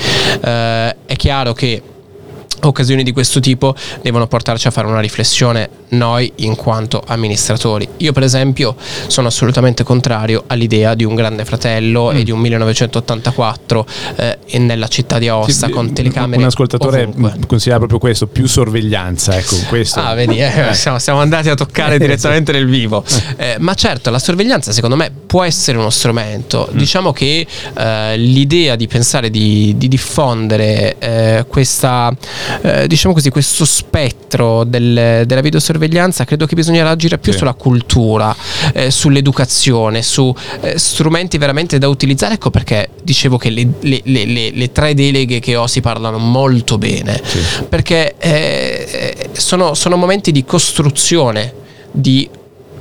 Eh, 0.41 0.95
è 1.05 1.15
chiaro 1.15 1.53
che 1.53 1.81
occasioni 2.63 3.03
di 3.03 3.11
questo 3.11 3.39
tipo 3.39 3.75
devono 4.01 4.27
portarci 4.27 4.67
a 4.67 4.71
fare 4.71 4.87
una 4.87 4.99
riflessione 4.99 5.69
noi 5.89 6.31
in 6.37 6.55
quanto 6.55 7.03
amministratori. 7.05 7.87
Io 7.97 8.11
per 8.13 8.23
esempio 8.23 8.75
sono 9.07 9.27
assolutamente 9.27 9.83
contrario 9.83 10.43
all'idea 10.47 10.93
di 10.93 11.03
un 11.03 11.15
grande 11.15 11.45
fratello 11.45 12.11
mm. 12.11 12.17
e 12.17 12.23
di 12.23 12.31
un 12.31 12.39
1984 12.39 13.85
eh, 14.15 14.37
nella 14.59 14.87
città 14.87 15.17
di 15.17 15.27
Aosta 15.27 15.67
sì, 15.67 15.71
con 15.71 15.93
telecamere. 15.93 16.41
Un 16.41 16.47
ascoltatore 16.47 17.03
ovunque. 17.03 17.39
considera 17.47 17.77
proprio 17.77 17.99
questo, 17.99 18.27
più 18.27 18.47
sorveglianza. 18.47 19.37
Ecco, 19.37 19.57
questo. 19.67 19.99
Ah, 19.99 20.13
vedi, 20.13 20.39
eh, 20.39 20.69
eh. 20.69 20.73
siamo, 20.73 20.99
siamo, 20.99 21.19
andati 21.19 21.49
a 21.49 21.55
toccare 21.55 21.97
direttamente 21.99 22.51
nel 22.51 22.67
vivo. 22.67 23.03
Eh, 23.37 23.55
ma 23.59 23.73
certo, 23.73 24.09
la 24.09 24.19
sorveglianza 24.19 24.71
secondo 24.71 24.95
me 24.95 25.11
può 25.25 25.43
essere 25.43 25.77
uno 25.77 25.89
strumento. 25.89 26.69
Mm. 26.71 26.77
Diciamo 26.77 27.11
che 27.11 27.45
eh, 27.77 28.17
l'idea 28.17 28.75
di 28.75 28.87
pensare 28.87 29.29
di, 29.29 29.75
di 29.77 29.87
diffondere 29.87 30.95
eh, 30.99 31.45
questa 31.47 32.13
eh, 32.61 32.87
diciamo 32.87 33.13
così, 33.13 33.29
questo 33.29 33.65
spettro 33.65 34.63
del, 34.63 35.23
della 35.25 35.41
videosorveglianza, 35.41 36.25
credo 36.25 36.45
che 36.45 36.55
bisognerà 36.55 36.89
agire 36.89 37.17
più 37.17 37.31
sì. 37.31 37.39
sulla 37.39 37.53
cultura, 37.53 38.35
eh, 38.73 38.91
sull'educazione, 38.91 40.01
su 40.01 40.33
eh, 40.61 40.77
strumenti 40.77 41.37
veramente 41.37 41.77
da 41.77 41.87
utilizzare. 41.87 42.35
Ecco 42.35 42.49
perché 42.49 42.89
dicevo 43.03 43.37
che 43.37 43.49
le, 43.49 43.67
le, 43.81 44.01
le, 44.03 44.51
le 44.51 44.71
tre 44.71 44.93
deleghe 44.93 45.39
che 45.39 45.55
ho 45.55 45.67
si 45.67 45.81
parlano 45.81 46.17
molto 46.17 46.77
bene, 46.77 47.21
sì. 47.23 47.39
perché 47.67 48.15
eh, 48.17 49.29
sono, 49.33 49.73
sono 49.73 49.95
momenti 49.95 50.31
di 50.31 50.43
costruzione 50.43 51.53
di 51.91 52.29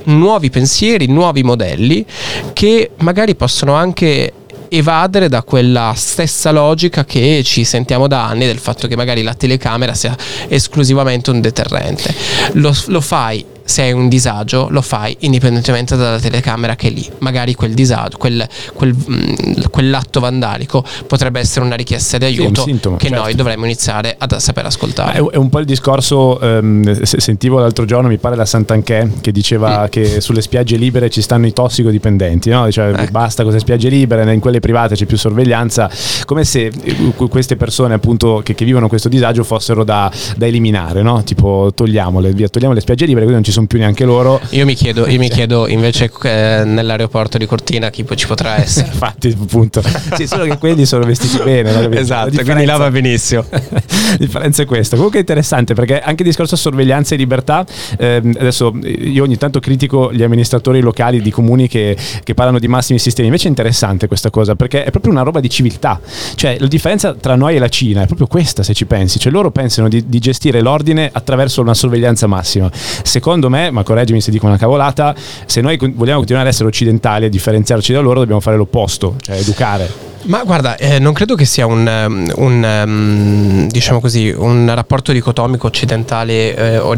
nuovi 0.03 0.49
pensieri, 0.49 1.05
nuovi 1.07 1.43
modelli 1.43 2.05
che 2.53 2.91
magari 2.97 3.35
possono 3.35 3.73
anche 3.73 4.33
evadere 4.73 5.27
da 5.27 5.43
quella 5.43 5.93
stessa 5.97 6.51
logica 6.51 7.03
che 7.03 7.41
ci 7.43 7.65
sentiamo 7.65 8.07
da 8.07 8.25
anni 8.25 8.45
del 8.45 8.57
fatto 8.57 8.87
che 8.87 8.95
magari 8.95 9.21
la 9.21 9.33
telecamera 9.33 9.93
sia 9.93 10.15
esclusivamente 10.47 11.29
un 11.29 11.41
deterrente. 11.41 12.13
Lo, 12.53 12.73
lo 12.85 13.01
fai 13.01 13.45
se 13.71 13.83
hai 13.83 13.93
un 13.93 14.09
disagio 14.09 14.67
lo 14.69 14.81
fai 14.81 15.15
indipendentemente 15.19 15.95
dalla 15.95 16.19
telecamera 16.19 16.75
che 16.75 16.89
è 16.89 16.91
lì. 16.91 17.09
Magari 17.19 17.55
quel 17.55 17.73
disagio, 17.73 18.17
quel, 18.17 18.45
quel, 18.73 18.93
mm, 18.93 19.61
quell'atto 19.71 20.19
vandalico 20.19 20.83
potrebbe 21.07 21.39
essere 21.39 21.65
una 21.65 21.75
richiesta 21.75 22.17
di 22.17 22.25
aiuto 22.25 22.63
sì, 22.63 22.69
sintomo, 22.71 22.97
che 22.97 23.07
certo. 23.07 23.23
noi 23.23 23.33
dovremmo 23.33 23.63
iniziare 23.63 24.15
a 24.17 24.39
saper 24.39 24.65
ascoltare. 24.65 25.17
È, 25.17 25.37
un 25.37 25.49
po' 25.49 25.59
il 25.59 25.65
discorso, 25.65 26.39
ehm, 26.39 27.01
sentivo 27.03 27.59
l'altro 27.59 27.85
giorno, 27.85 28.09
mi 28.09 28.17
pare 28.17 28.35
la 28.35 28.45
Sant'Anché, 28.45 29.09
che 29.21 29.31
diceva 29.31 29.83
mm. 29.83 29.89
che 29.89 30.19
sulle 30.19 30.41
spiagge 30.41 30.75
libere 30.75 31.09
ci 31.09 31.21
stanno 31.21 31.45
i 31.47 31.53
tossicodipendenti, 31.53 32.49
no? 32.49 32.65
Diceva 32.65 33.01
eh. 33.01 33.07
basta 33.09 33.43
queste 33.43 33.61
spiagge 33.61 33.87
libere, 33.87 34.31
in 34.33 34.41
quelle 34.41 34.59
private 34.59 34.95
c'è 34.95 35.05
più 35.05 35.17
sorveglianza, 35.17 35.89
come 36.25 36.43
se 36.43 36.71
eh, 36.83 36.95
queste 37.29 37.55
persone 37.55 37.93
appunto 37.93 38.41
che, 38.43 38.53
che 38.53 38.65
vivono 38.65 38.89
questo 38.89 39.07
disagio 39.07 39.43
fossero 39.43 39.85
da, 39.85 40.11
da 40.35 40.45
eliminare, 40.45 41.01
no? 41.01 41.23
Tipo 41.23 41.71
togliamole, 41.73 42.33
via, 42.33 42.49
togliamo 42.49 42.73
le 42.73 42.81
spiagge 42.81 43.05
libere, 43.05 43.23
così 43.23 43.35
non 43.35 43.43
ci 43.45 43.51
sono 43.51 43.60
più 43.67 43.79
neanche 43.79 44.05
loro. 44.05 44.39
Io 44.49 44.65
mi 44.65 44.73
chiedo, 44.73 45.07
io 45.07 45.19
mi 45.19 45.29
chiedo 45.29 45.67
invece 45.67 46.11
eh, 46.23 46.63
nell'aeroporto 46.65 47.37
di 47.37 47.45
Cortina 47.45 47.89
chi 47.89 48.05
ci 48.15 48.27
potrà 48.27 48.57
essere. 48.61 48.87
Infatti, 48.87 49.35
appunto. 49.39 49.81
Sì, 50.15 50.27
solo 50.27 50.45
che 50.45 50.57
quelli 50.57 50.85
sono 50.85 51.05
vestiti 51.05 51.41
bene. 51.43 51.89
Esatto, 51.97 52.35
la 52.35 52.43
quindi 52.43 52.65
là 52.65 52.77
va 52.77 52.89
benissimo. 52.89 53.45
la 53.49 54.17
differenza 54.17 54.63
è 54.63 54.65
questa. 54.65 54.95
Comunque 54.95 55.19
è 55.19 55.21
interessante 55.21 55.73
perché 55.73 55.99
anche 55.99 56.23
il 56.23 56.29
discorso 56.29 56.55
sorveglianza 56.55 57.15
e 57.15 57.17
libertà, 57.17 57.65
ehm, 57.97 58.35
adesso 58.39 58.73
io 58.83 59.23
ogni 59.23 59.37
tanto 59.37 59.59
critico 59.59 60.11
gli 60.11 60.23
amministratori 60.23 60.79
locali 60.81 61.21
di 61.21 61.31
comuni 61.31 61.67
che, 61.67 61.95
che 62.23 62.33
parlano 62.33 62.59
di 62.59 62.67
massimi 62.67 62.99
sistemi, 62.99 63.27
invece 63.27 63.45
è 63.45 63.49
interessante 63.49 64.07
questa 64.07 64.29
cosa 64.29 64.55
perché 64.55 64.83
è 64.83 64.89
proprio 64.91 65.11
una 65.11 65.23
roba 65.23 65.39
di 65.39 65.49
civiltà. 65.49 65.99
Cioè 66.35 66.57
la 66.59 66.67
differenza 66.67 67.13
tra 67.13 67.35
noi 67.35 67.55
e 67.55 67.59
la 67.59 67.69
Cina 67.69 68.03
è 68.03 68.05
proprio 68.05 68.27
questa 68.27 68.63
se 68.63 68.73
ci 68.73 68.85
pensi. 68.85 69.19
Cioè 69.19 69.31
loro 69.31 69.51
pensano 69.51 69.87
di, 69.87 70.07
di 70.07 70.19
gestire 70.19 70.61
l'ordine 70.61 71.09
attraverso 71.11 71.61
una 71.61 71.73
sorveglianza 71.73 72.27
massima. 72.27 72.69
Secondo 72.71 73.49
me 73.51 73.69
ma 73.69 73.83
correggimi 73.83 74.21
se 74.21 74.31
dico 74.31 74.47
una 74.47 74.57
cavolata, 74.57 75.13
se 75.45 75.61
noi 75.61 75.77
vogliamo 75.77 76.17
continuare 76.17 76.47
ad 76.47 76.53
essere 76.53 76.67
occidentali 76.67 77.25
e 77.25 77.29
differenziarci 77.29 77.93
da 77.93 77.99
loro 77.99 78.19
dobbiamo 78.19 78.41
fare 78.41 78.57
l'opposto, 78.57 79.15
cioè 79.21 79.35
educare. 79.37 80.09
Ma 80.23 80.43
guarda, 80.43 80.75
eh, 80.77 80.99
non 80.99 81.13
credo 81.13 81.33
che 81.33 81.45
sia 81.45 81.65
un, 81.65 81.87
um, 81.87 82.31
un 82.35 82.83
um, 82.85 83.67
diciamo 83.67 83.99
così, 83.99 84.29
un 84.29 84.71
rapporto 84.73 85.11
dicotomico 85.11 85.65
occidentali 85.65 86.51
eh, 86.51 86.77
o 86.77 86.93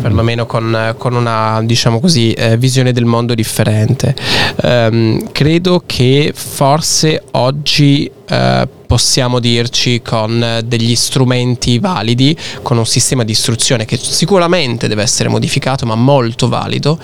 perlomeno 0.00 0.46
con, 0.46 0.94
con 0.96 1.14
una 1.14 1.60
diciamo 1.64 1.98
così, 1.98 2.32
eh, 2.32 2.56
visione 2.56 2.92
del 2.92 3.04
mondo 3.04 3.34
differente. 3.34 4.14
Um, 4.62 5.32
credo 5.32 5.82
che 5.84 6.32
forse 6.32 7.20
oggi 7.32 8.10
eh, 8.30 8.68
possiamo 8.86 9.40
dirci 9.40 10.02
con 10.02 10.62
degli 10.64 10.94
strumenti 10.94 11.78
validi, 11.78 12.36
con 12.62 12.78
un 12.78 12.86
sistema 12.86 13.24
di 13.24 13.32
istruzione 13.32 13.84
che 13.84 13.96
sicuramente 13.96 14.88
deve 14.88 15.02
essere 15.02 15.28
modificato 15.28 15.86
ma 15.86 15.94
molto 15.94 16.48
valido, 16.48 16.98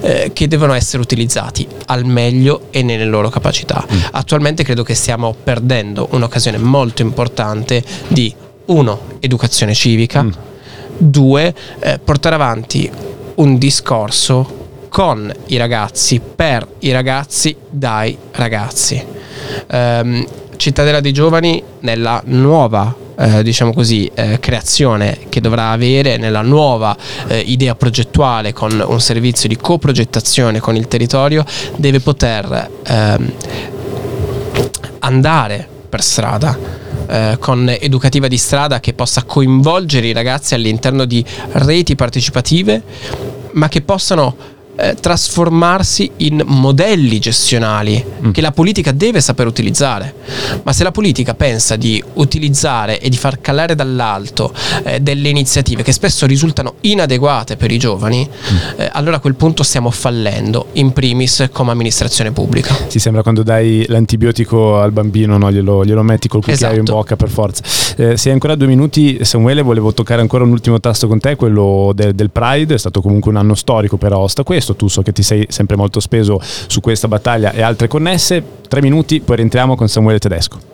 eh, 0.00 0.30
che 0.32 0.48
devono 0.48 0.72
essere 0.72 1.02
utilizzati 1.02 1.66
al 1.86 2.04
meglio 2.04 2.68
e 2.70 2.82
nelle 2.82 3.04
loro 3.04 3.28
capacità. 3.28 3.84
Mm. 3.90 3.98
Attualmente 4.12 4.64
credo 4.64 4.82
che 4.82 4.94
stiamo 4.94 5.34
perdendo 5.34 6.08
un'occasione 6.12 6.58
molto 6.58 7.02
importante 7.02 7.82
di 8.08 8.34
uno, 8.66 9.00
educazione 9.20 9.74
civica, 9.74 10.22
mm. 10.22 10.30
due, 10.98 11.54
eh, 11.80 11.98
portare 11.98 12.34
avanti 12.34 12.90
un 13.36 13.56
discorso 13.58 14.60
con 14.88 15.32
i 15.46 15.56
ragazzi, 15.56 16.20
per 16.20 16.66
i 16.80 16.92
ragazzi, 16.92 17.56
dai 17.70 18.16
ragazzi. 18.32 19.02
Um, 19.70 20.26
Cittadella 20.62 21.00
dei 21.00 21.12
Giovani 21.12 21.60
nella 21.80 22.22
nuova 22.26 22.94
eh, 23.18 23.42
diciamo 23.42 23.72
così, 23.72 24.08
eh, 24.14 24.38
creazione 24.38 25.18
che 25.28 25.40
dovrà 25.40 25.70
avere 25.70 26.18
nella 26.18 26.42
nuova 26.42 26.96
eh, 27.26 27.40
idea 27.40 27.74
progettuale 27.74 28.52
con 28.52 28.80
un 28.86 29.00
servizio 29.00 29.48
di 29.48 29.56
coprogettazione 29.56 30.60
con 30.60 30.76
il 30.76 30.86
territorio 30.86 31.44
deve 31.74 31.98
poter 31.98 32.70
ehm, 32.86 33.32
andare 35.00 35.66
per 35.88 36.00
strada 36.00 36.56
eh, 37.08 37.38
con 37.40 37.68
educativa 37.68 38.28
di 38.28 38.38
strada 38.38 38.78
che 38.78 38.92
possa 38.92 39.24
coinvolgere 39.24 40.06
i 40.06 40.12
ragazzi 40.12 40.54
all'interno 40.54 41.06
di 41.06 41.24
reti 41.54 41.96
partecipative 41.96 42.82
ma 43.54 43.68
che 43.68 43.80
possano 43.80 44.36
eh, 44.74 44.96
trasformarsi 44.98 46.10
in 46.18 46.42
modelli 46.46 47.18
gestionali 47.18 48.02
mm. 48.02 48.30
che 48.30 48.40
la 48.40 48.52
politica 48.52 48.90
deve 48.92 49.20
saper 49.20 49.46
utilizzare. 49.46 50.14
Ma 50.62 50.72
se 50.72 50.82
la 50.82 50.90
politica 50.90 51.34
pensa 51.34 51.76
di 51.76 52.02
utilizzare 52.14 52.98
e 52.98 53.10
di 53.10 53.16
far 53.16 53.40
calare 53.40 53.74
dall'alto 53.74 54.52
eh, 54.84 55.00
delle 55.00 55.28
iniziative 55.28 55.82
che 55.82 55.92
spesso 55.92 56.24
risultano 56.24 56.74
inadeguate 56.80 57.56
per 57.56 57.70
i 57.70 57.78
giovani, 57.78 58.26
mm. 58.26 58.56
eh, 58.80 58.90
allora 58.92 59.16
a 59.16 59.20
quel 59.20 59.34
punto 59.34 59.62
stiamo 59.62 59.90
fallendo, 59.90 60.68
in 60.72 60.92
primis 60.92 61.48
come 61.52 61.72
amministrazione 61.72 62.32
pubblica. 62.32 62.74
Ti 62.74 62.98
sembra 62.98 63.22
quando 63.22 63.42
dai 63.42 63.84
l'antibiotico 63.88 64.80
al 64.80 64.92
bambino, 64.92 65.36
no? 65.36 65.52
glielo, 65.52 65.84
glielo, 65.84 66.02
metti 66.02 66.28
col 66.28 66.40
cucchiaio 66.40 66.74
esatto. 66.74 66.78
in 66.78 66.84
bocca 66.84 67.16
per 67.16 67.28
forza. 67.28 67.62
Eh, 67.96 68.16
se 68.16 68.28
hai 68.28 68.34
ancora 68.34 68.54
due 68.54 68.68
minuti, 68.68 69.22
Samuele, 69.22 69.60
volevo 69.60 69.92
toccare 69.92 70.22
ancora 70.22 70.44
un 70.44 70.50
ultimo 70.50 70.80
tasto 70.80 71.08
con 71.08 71.20
te, 71.20 71.36
quello 71.36 71.92
de- 71.94 72.14
del 72.14 72.30
Pride, 72.30 72.74
è 72.74 72.78
stato 72.78 73.02
comunque 73.02 73.30
un 73.30 73.36
anno 73.36 73.54
storico 73.54 73.98
per 73.98 74.12
Aosta 74.12 74.42
questo 74.42 74.61
questo, 74.62 74.76
tu 74.76 74.86
so 74.86 75.02
che 75.02 75.12
ti 75.12 75.22
sei 75.22 75.46
sempre 75.48 75.76
molto 75.76 75.98
speso 75.98 76.40
su 76.40 76.80
questa 76.80 77.08
battaglia 77.08 77.52
e 77.52 77.62
altre 77.62 77.88
connesse. 77.88 78.42
Tre 78.68 78.80
minuti, 78.80 79.20
poi 79.20 79.36
rientriamo 79.36 79.74
con 79.74 79.88
Samuele 79.88 80.20
Tedesco. 80.20 80.70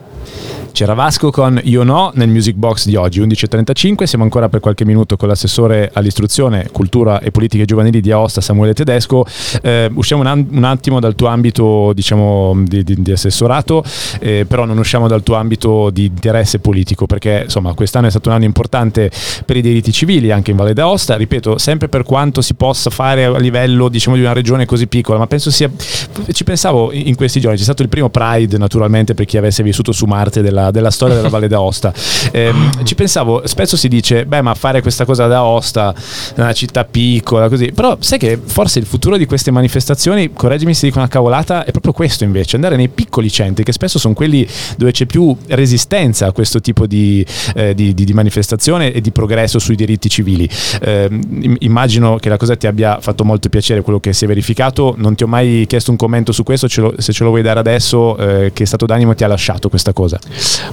C'era 0.71 0.93
Vasco 0.93 1.29
con 1.29 1.59
Io 1.63 1.83
No 1.83 2.11
nel 2.15 2.29
Music 2.29 2.55
Box 2.55 2.85
di 2.85 2.95
oggi, 2.95 3.19
11.35. 3.21 4.03
Siamo 4.03 4.23
ancora 4.23 4.47
per 4.49 4.59
qualche 4.59 4.85
minuto 4.85 5.17
con 5.17 5.27
l'assessore 5.27 5.89
all'istruzione, 5.93 6.69
cultura 6.71 7.19
e 7.19 7.31
politiche 7.31 7.65
giovanili 7.65 7.99
di 7.99 8.11
Aosta, 8.11 8.39
Samuele 8.39 8.73
Tedesco. 8.73 9.25
Eh, 9.61 9.91
usciamo 9.93 10.21
un, 10.21 10.63
attimo 10.63 10.99
dal 10.99 11.15
tuo 11.15 11.27
ambito 11.27 11.91
diciamo, 11.93 12.63
di, 12.63 12.83
di, 12.83 13.01
di 13.01 13.11
assessorato, 13.11 13.83
eh, 14.19 14.45
però 14.47 14.65
non 14.65 14.77
usciamo 14.77 15.07
dal 15.07 15.21
tuo 15.23 15.35
ambito 15.35 15.89
di 15.89 16.05
interesse 16.05 16.59
politico, 16.59 17.05
perché 17.05 17.41
insomma 17.43 17.73
quest'anno 17.73 18.07
è 18.07 18.09
stato 18.09 18.29
un 18.29 18.35
anno 18.35 18.45
importante 18.45 19.11
per 19.45 19.57
i 19.57 19.61
diritti 19.61 19.91
civili 19.91 20.31
anche 20.31 20.51
in 20.51 20.57
Valle 20.57 20.73
d'Aosta. 20.73 21.17
Ripeto, 21.17 21.57
sempre 21.57 21.89
per 21.89 22.03
quanto 22.03 22.41
si 22.41 22.53
possa 22.53 22.89
fare 22.89 23.25
a 23.25 23.37
livello 23.37 23.89
diciamo, 23.89 24.15
di 24.15 24.21
una 24.21 24.33
regione 24.33 24.65
così 24.65 24.87
piccola, 24.87 25.19
ma 25.19 25.27
penso 25.27 25.51
sia. 25.51 25.69
Ci 26.31 26.43
pensavo 26.43 26.91
in 26.93 27.15
questi 27.15 27.41
giorni, 27.41 27.57
c'è 27.57 27.63
stato 27.63 27.81
il 27.81 27.89
primo 27.89 28.09
Pride 28.09 28.57
naturalmente 28.57 29.13
per 29.13 29.25
chi 29.25 29.37
avesse 29.37 29.61
vissuto 29.61 29.91
su 29.91 30.05
Marte 30.05 30.41
della 30.41 30.68
della, 30.71 30.91
storia 30.91 31.15
della 31.15 31.29
Valle 31.29 31.47
d'Aosta. 31.47 31.93
Eh, 32.31 32.53
ci 32.83 32.95
pensavo, 32.95 33.43
spesso 33.45 33.77
si 33.77 33.87
dice, 33.87 34.25
beh 34.25 34.41
ma 34.41 34.53
fare 34.53 34.81
questa 34.81 35.05
cosa 35.05 35.25
ad 35.25 35.33
Aosta, 35.33 35.93
una 36.35 36.53
città 36.53 36.85
piccola, 36.85 37.49
così, 37.49 37.71
però 37.71 37.97
sai 37.99 38.19
che 38.19 38.39
forse 38.43 38.79
il 38.79 38.85
futuro 38.85 39.17
di 39.17 39.25
queste 39.25 39.51
manifestazioni, 39.51 40.31
correggimi 40.33 40.73
se 40.73 40.87
dico 40.87 40.99
una 40.99 41.07
cavolata, 41.07 41.63
è 41.63 41.71
proprio 41.71 41.93
questo 41.93 42.23
invece, 42.23 42.55
andare 42.55 42.75
nei 42.75 42.89
piccoli 42.89 43.29
centri, 43.29 43.63
che 43.63 43.71
spesso 43.71 43.99
sono 43.99 44.13
quelli 44.13 44.47
dove 44.77 44.91
c'è 44.91 45.05
più 45.05 45.35
resistenza 45.47 46.27
a 46.27 46.31
questo 46.31 46.61
tipo 46.61 46.87
di, 46.87 47.25
eh, 47.55 47.73
di, 47.73 47.93
di, 47.93 48.03
di 48.03 48.13
manifestazione 48.13 48.91
e 48.91 49.01
di 49.01 49.11
progresso 49.11 49.59
sui 49.59 49.75
diritti 49.75 50.09
civili. 50.09 50.49
Eh, 50.81 51.09
immagino 51.59 52.17
che 52.17 52.29
la 52.29 52.37
cosa 52.37 52.55
ti 52.55 52.67
abbia 52.67 52.99
fatto 53.01 53.23
molto 53.23 53.49
piacere 53.49 53.81
quello 53.81 53.99
che 53.99 54.13
si 54.13 54.25
è 54.25 54.27
verificato, 54.27 54.95
non 54.97 55.15
ti 55.15 55.23
ho 55.23 55.27
mai 55.27 55.65
chiesto 55.67 55.91
un 55.91 55.97
commento 55.97 56.31
su 56.31 56.43
questo, 56.43 56.67
ce 56.67 56.81
lo, 56.81 56.93
se 56.97 57.13
ce 57.13 57.23
lo 57.23 57.29
vuoi 57.29 57.41
dare 57.41 57.59
adesso, 57.59 58.17
eh, 58.17 58.51
che 58.53 58.65
stato 58.65 58.85
d'animo 58.85 59.13
ti 59.15 59.23
ha 59.23 59.27
lasciato 59.27 59.69
questa 59.69 59.93
cosa? 59.93 60.19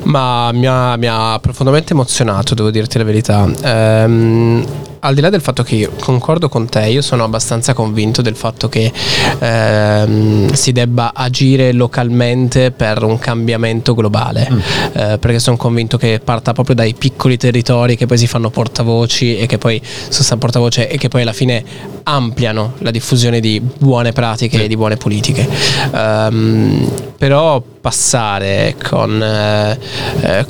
Ma 0.05 0.51
mi 0.53 0.67
ha, 0.67 0.97
mi 0.97 1.07
ha 1.09 1.39
profondamente 1.41 1.93
emozionato, 1.93 2.55
devo 2.55 2.71
dirti 2.71 2.99
la 2.99 3.05
verità. 3.05 3.49
Ehm, 3.63 4.65
al 5.07 5.15
di 5.15 5.21
là 5.21 5.31
del 5.31 5.41
fatto 5.41 5.63
che 5.63 5.77
io 5.77 5.93
concordo 6.01 6.49
con 6.49 6.69
te, 6.69 6.87
io 6.87 7.01
sono 7.01 7.25
abbastanza 7.25 7.75
convinto 7.75 8.23
del 8.23 8.35
fatto 8.35 8.69
che 8.69 8.93
ehm, 9.39 10.53
si 10.53 10.73
debba 10.73 11.13
agire 11.15 11.73
localmente 11.73 12.73
per 12.73 13.05
un 13.05 13.19
cambiamento 13.19 13.95
globale, 13.95 14.49
mm. 14.51 14.59
eh, 14.93 15.19
perché 15.19 15.39
sono 15.39 15.57
convinto 15.57 15.97
che 15.97 16.21
parta 16.23 16.53
proprio 16.53 16.75
dai 16.75 16.95
piccoli 16.95 17.37
territori 17.37 17.97
che 17.97 18.07
poi 18.07 18.19
si 18.19 18.27
fanno 18.27 18.51
portavoci 18.51 19.37
e 19.39 19.47
che 19.47 19.59
poi 19.59 19.81
sono 20.09 20.39
portavoce 20.39 20.89
e 20.89 20.99
che 20.99 21.09
poi 21.09 21.23
alla 21.23 21.33
fine 21.33 21.65
ampliano 22.03 22.75
la 22.79 22.91
diffusione 22.91 23.39
di 23.39 23.61
buone 23.61 24.13
pratiche 24.13 24.65
e 24.65 24.69
di 24.69 24.77
buone 24.77 24.97
politiche. 24.97 25.49
Um, 25.93 26.91
però 27.17 27.63
passare 27.87 28.75
con 28.83 29.23
eh, 29.23 30.45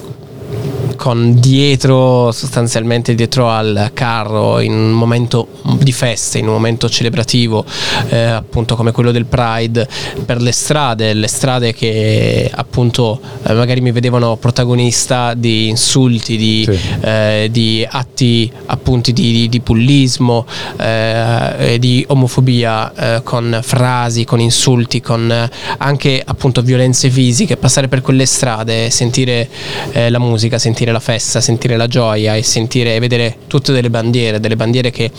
eh, 0.97 1.07
con 1.07 1.39
dietro 1.39 2.33
sostanzialmente 2.33 3.15
dietro 3.15 3.51
al 3.51 3.91
carro 3.93 4.61
in 4.61 4.73
un 4.73 4.93
momento 4.93 5.49
di 5.79 5.93
festa, 5.93 6.39
in 6.39 6.47
un 6.47 6.55
momento 6.55 6.89
celebrativo 6.89 7.65
eh, 8.09 8.19
appunto 8.23 8.75
come 8.75 8.93
quello 8.93 9.13
del 9.13 9.27
Pride 9.27 9.87
per 10.25 10.41
le 10.41 10.53
strade, 10.53 11.13
le 11.15 11.29
strade 11.29 11.73
che 11.73 12.51
appunto 12.53 13.21
eh, 13.47 13.53
magari 13.53 13.81
mi 13.81 13.93
vedevano 13.93 14.37
protagonista 14.37 15.35
di 15.35 15.69
insulti, 15.69 16.37
di, 16.37 16.69
sì. 16.69 16.79
eh, 17.01 17.49
di 17.51 17.87
atti 17.89 18.51
appunto 18.67 19.11
di, 19.13 19.33
di, 19.33 19.49
di 19.49 19.61
bullismo, 19.61 20.47
eh, 20.79 21.77
di 21.79 22.05
omofobia 22.09 22.93
eh, 23.17 23.23
con 23.23 23.61
frasi, 23.63 24.25
con 24.25 24.41
insulti, 24.41 25.01
con 25.01 25.49
anche 25.79 26.23
appunto 26.25 26.63
violenze 26.63 27.11
fisiche, 27.11 27.57
passare 27.57 27.89
per 27.89 28.01
quelle 28.01 28.27
strade, 28.27 28.91
sentire 28.91 29.49
eh, 29.93 30.11
la 30.11 30.19
musica, 30.19 30.59
sentire 30.59 30.86
sentire 30.87 30.93
la 30.93 31.01
festa, 31.01 31.41
sentire 31.41 31.77
la 31.77 31.87
gioia 31.87 32.37
e 32.37 32.43
sentire 32.43 32.99
vedere 32.99 33.37
tutte 33.47 33.73
delle 33.73 33.91
bandiere, 33.91 34.41
delle 34.41 34.57
bandiere 34.57 34.91
che 34.91 35.11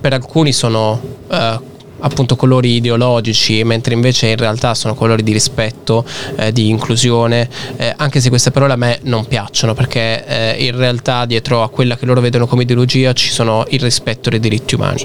per 0.00 0.12
alcuni 0.12 0.52
sono 0.52 1.00
uh, 1.28 1.76
appunto 2.00 2.36
colori 2.36 2.76
ideologici, 2.76 3.62
mentre 3.64 3.94
invece 3.94 4.28
in 4.28 4.36
realtà 4.36 4.74
sono 4.74 4.94
colori 4.94 5.22
di 5.22 5.32
rispetto, 5.32 6.04
eh, 6.36 6.52
di 6.52 6.68
inclusione, 6.68 7.48
eh, 7.76 7.92
anche 7.96 8.20
se 8.20 8.28
queste 8.28 8.50
parole 8.50 8.72
a 8.74 8.76
me 8.76 8.98
non 9.02 9.26
piacciono 9.26 9.74
perché 9.74 10.24
eh, 10.26 10.64
in 10.64 10.76
realtà 10.76 11.24
dietro 11.24 11.62
a 11.62 11.68
quella 11.68 11.96
che 11.96 12.06
loro 12.06 12.20
vedono 12.20 12.46
come 12.46 12.62
ideologia 12.62 13.12
ci 13.12 13.30
sono 13.30 13.64
il 13.70 13.80
rispetto 13.80 14.30
dei 14.30 14.40
diritti 14.40 14.74
umani. 14.74 15.04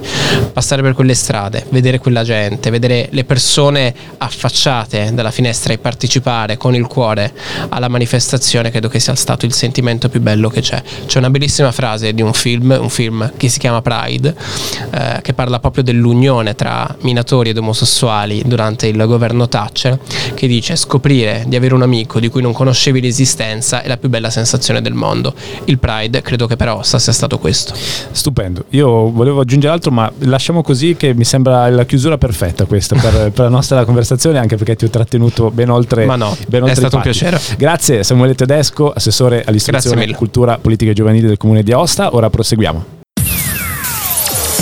Passare 0.52 0.82
per 0.82 0.94
quelle 0.94 1.14
strade, 1.14 1.66
vedere 1.70 2.00
quella 2.00 2.24
gente, 2.24 2.70
vedere 2.70 3.08
le 3.12 3.24
persone 3.24 3.94
affacciate 4.18 5.12
dalla 5.14 5.32
finestra 5.32 5.74
e 5.74 5.78
partecipare 5.78 6.58
con 6.58 6.76
il 6.76 6.88
cuore 6.88 7.34
alla 7.70 7.88
manifestazione 7.88 8.72
credo 8.72 8.88
che 8.88 9.00
sia 9.00 9.16
stato 9.16 9.46
il 9.46 9.54
sentimento 9.54 10.10
più 10.10 10.22
bello 10.22 10.50
che 10.50 10.62
c'è. 10.62 10.82
C'è 11.06 11.18
una 11.18 11.30
bellissima 11.30 11.72
frase 11.72 12.14
di 12.14 12.22
un 12.22 12.34
film, 12.34 12.78
un 12.80 12.90
film 12.90 13.32
che 13.38 13.50
si 13.50 13.60
chiama 13.60 13.82
Pride, 13.82 14.36
eh, 14.92 15.20
che 15.22 15.34
parla 15.34 15.60
proprio 15.60 15.84
dell'unione 15.84 16.56
tra 16.56 16.83
minatori 17.02 17.50
ed 17.50 17.58
omosessuali 17.58 18.42
durante 18.46 18.88
il 18.88 18.98
governo 19.06 19.48
Thatcher 19.48 20.00
che 20.34 20.48
dice 20.48 20.76
scoprire 20.76 21.44
di 21.48 21.56
avere 21.56 21.74
un 21.74 21.82
amico 21.82 22.20
di 22.20 22.30
cui 22.30 22.42
non 22.42 22.54
conoscevi 22.54 23.02
l'esistenza 23.02 23.82
è 23.82 23.88
la 23.88 23.98
più 23.98 24.10
bella 24.10 24.30
sensazione 24.30 24.82
del 24.82 24.94
mondo. 24.94 25.34
Il 25.66 25.80
Pride 25.80 26.22
credo 26.22 26.48
che 26.48 26.56
però 26.56 26.82
sia 26.84 27.00
stato 27.00 27.40
questo. 27.40 27.74
Stupendo. 27.76 28.66
Io 28.70 29.12
volevo 29.12 29.42
aggiungere 29.42 29.74
altro 29.74 29.92
ma 29.92 30.12
lasciamo 30.20 30.62
così 30.62 30.96
che 30.96 31.14
mi 31.14 31.24
sembra 31.24 31.70
la 31.70 31.86
chiusura 31.86 32.18
perfetta 32.18 32.66
questa 32.66 32.96
per, 32.96 33.32
per 33.32 33.46
la 33.46 33.50
nostra 33.50 33.84
conversazione 33.86 34.40
anche 34.40 34.56
perché 34.56 34.76
ti 34.76 34.86
ho 34.86 34.90
trattenuto 34.90 35.52
ben 35.52 35.70
oltre 35.70 36.06
Ma 36.06 36.16
no, 36.16 36.36
ben 36.48 36.62
oltre 36.62 36.76
è 36.76 36.80
stato 36.80 36.96
un 36.98 37.02
piacere. 37.02 37.40
Grazie 37.58 38.04
Samuele 38.04 38.36
Tedesco, 38.36 38.92
assessore 38.92 39.44
all'istruzione, 39.46 40.06
cultura, 40.14 40.58
politica 40.58 40.92
e 40.92 40.94
giovanile 40.94 41.28
del 41.28 41.38
Comune 41.38 41.64
di 41.64 41.72
Aosta. 41.72 42.16
Ora 42.16 42.30
proseguiamo. 42.30 43.03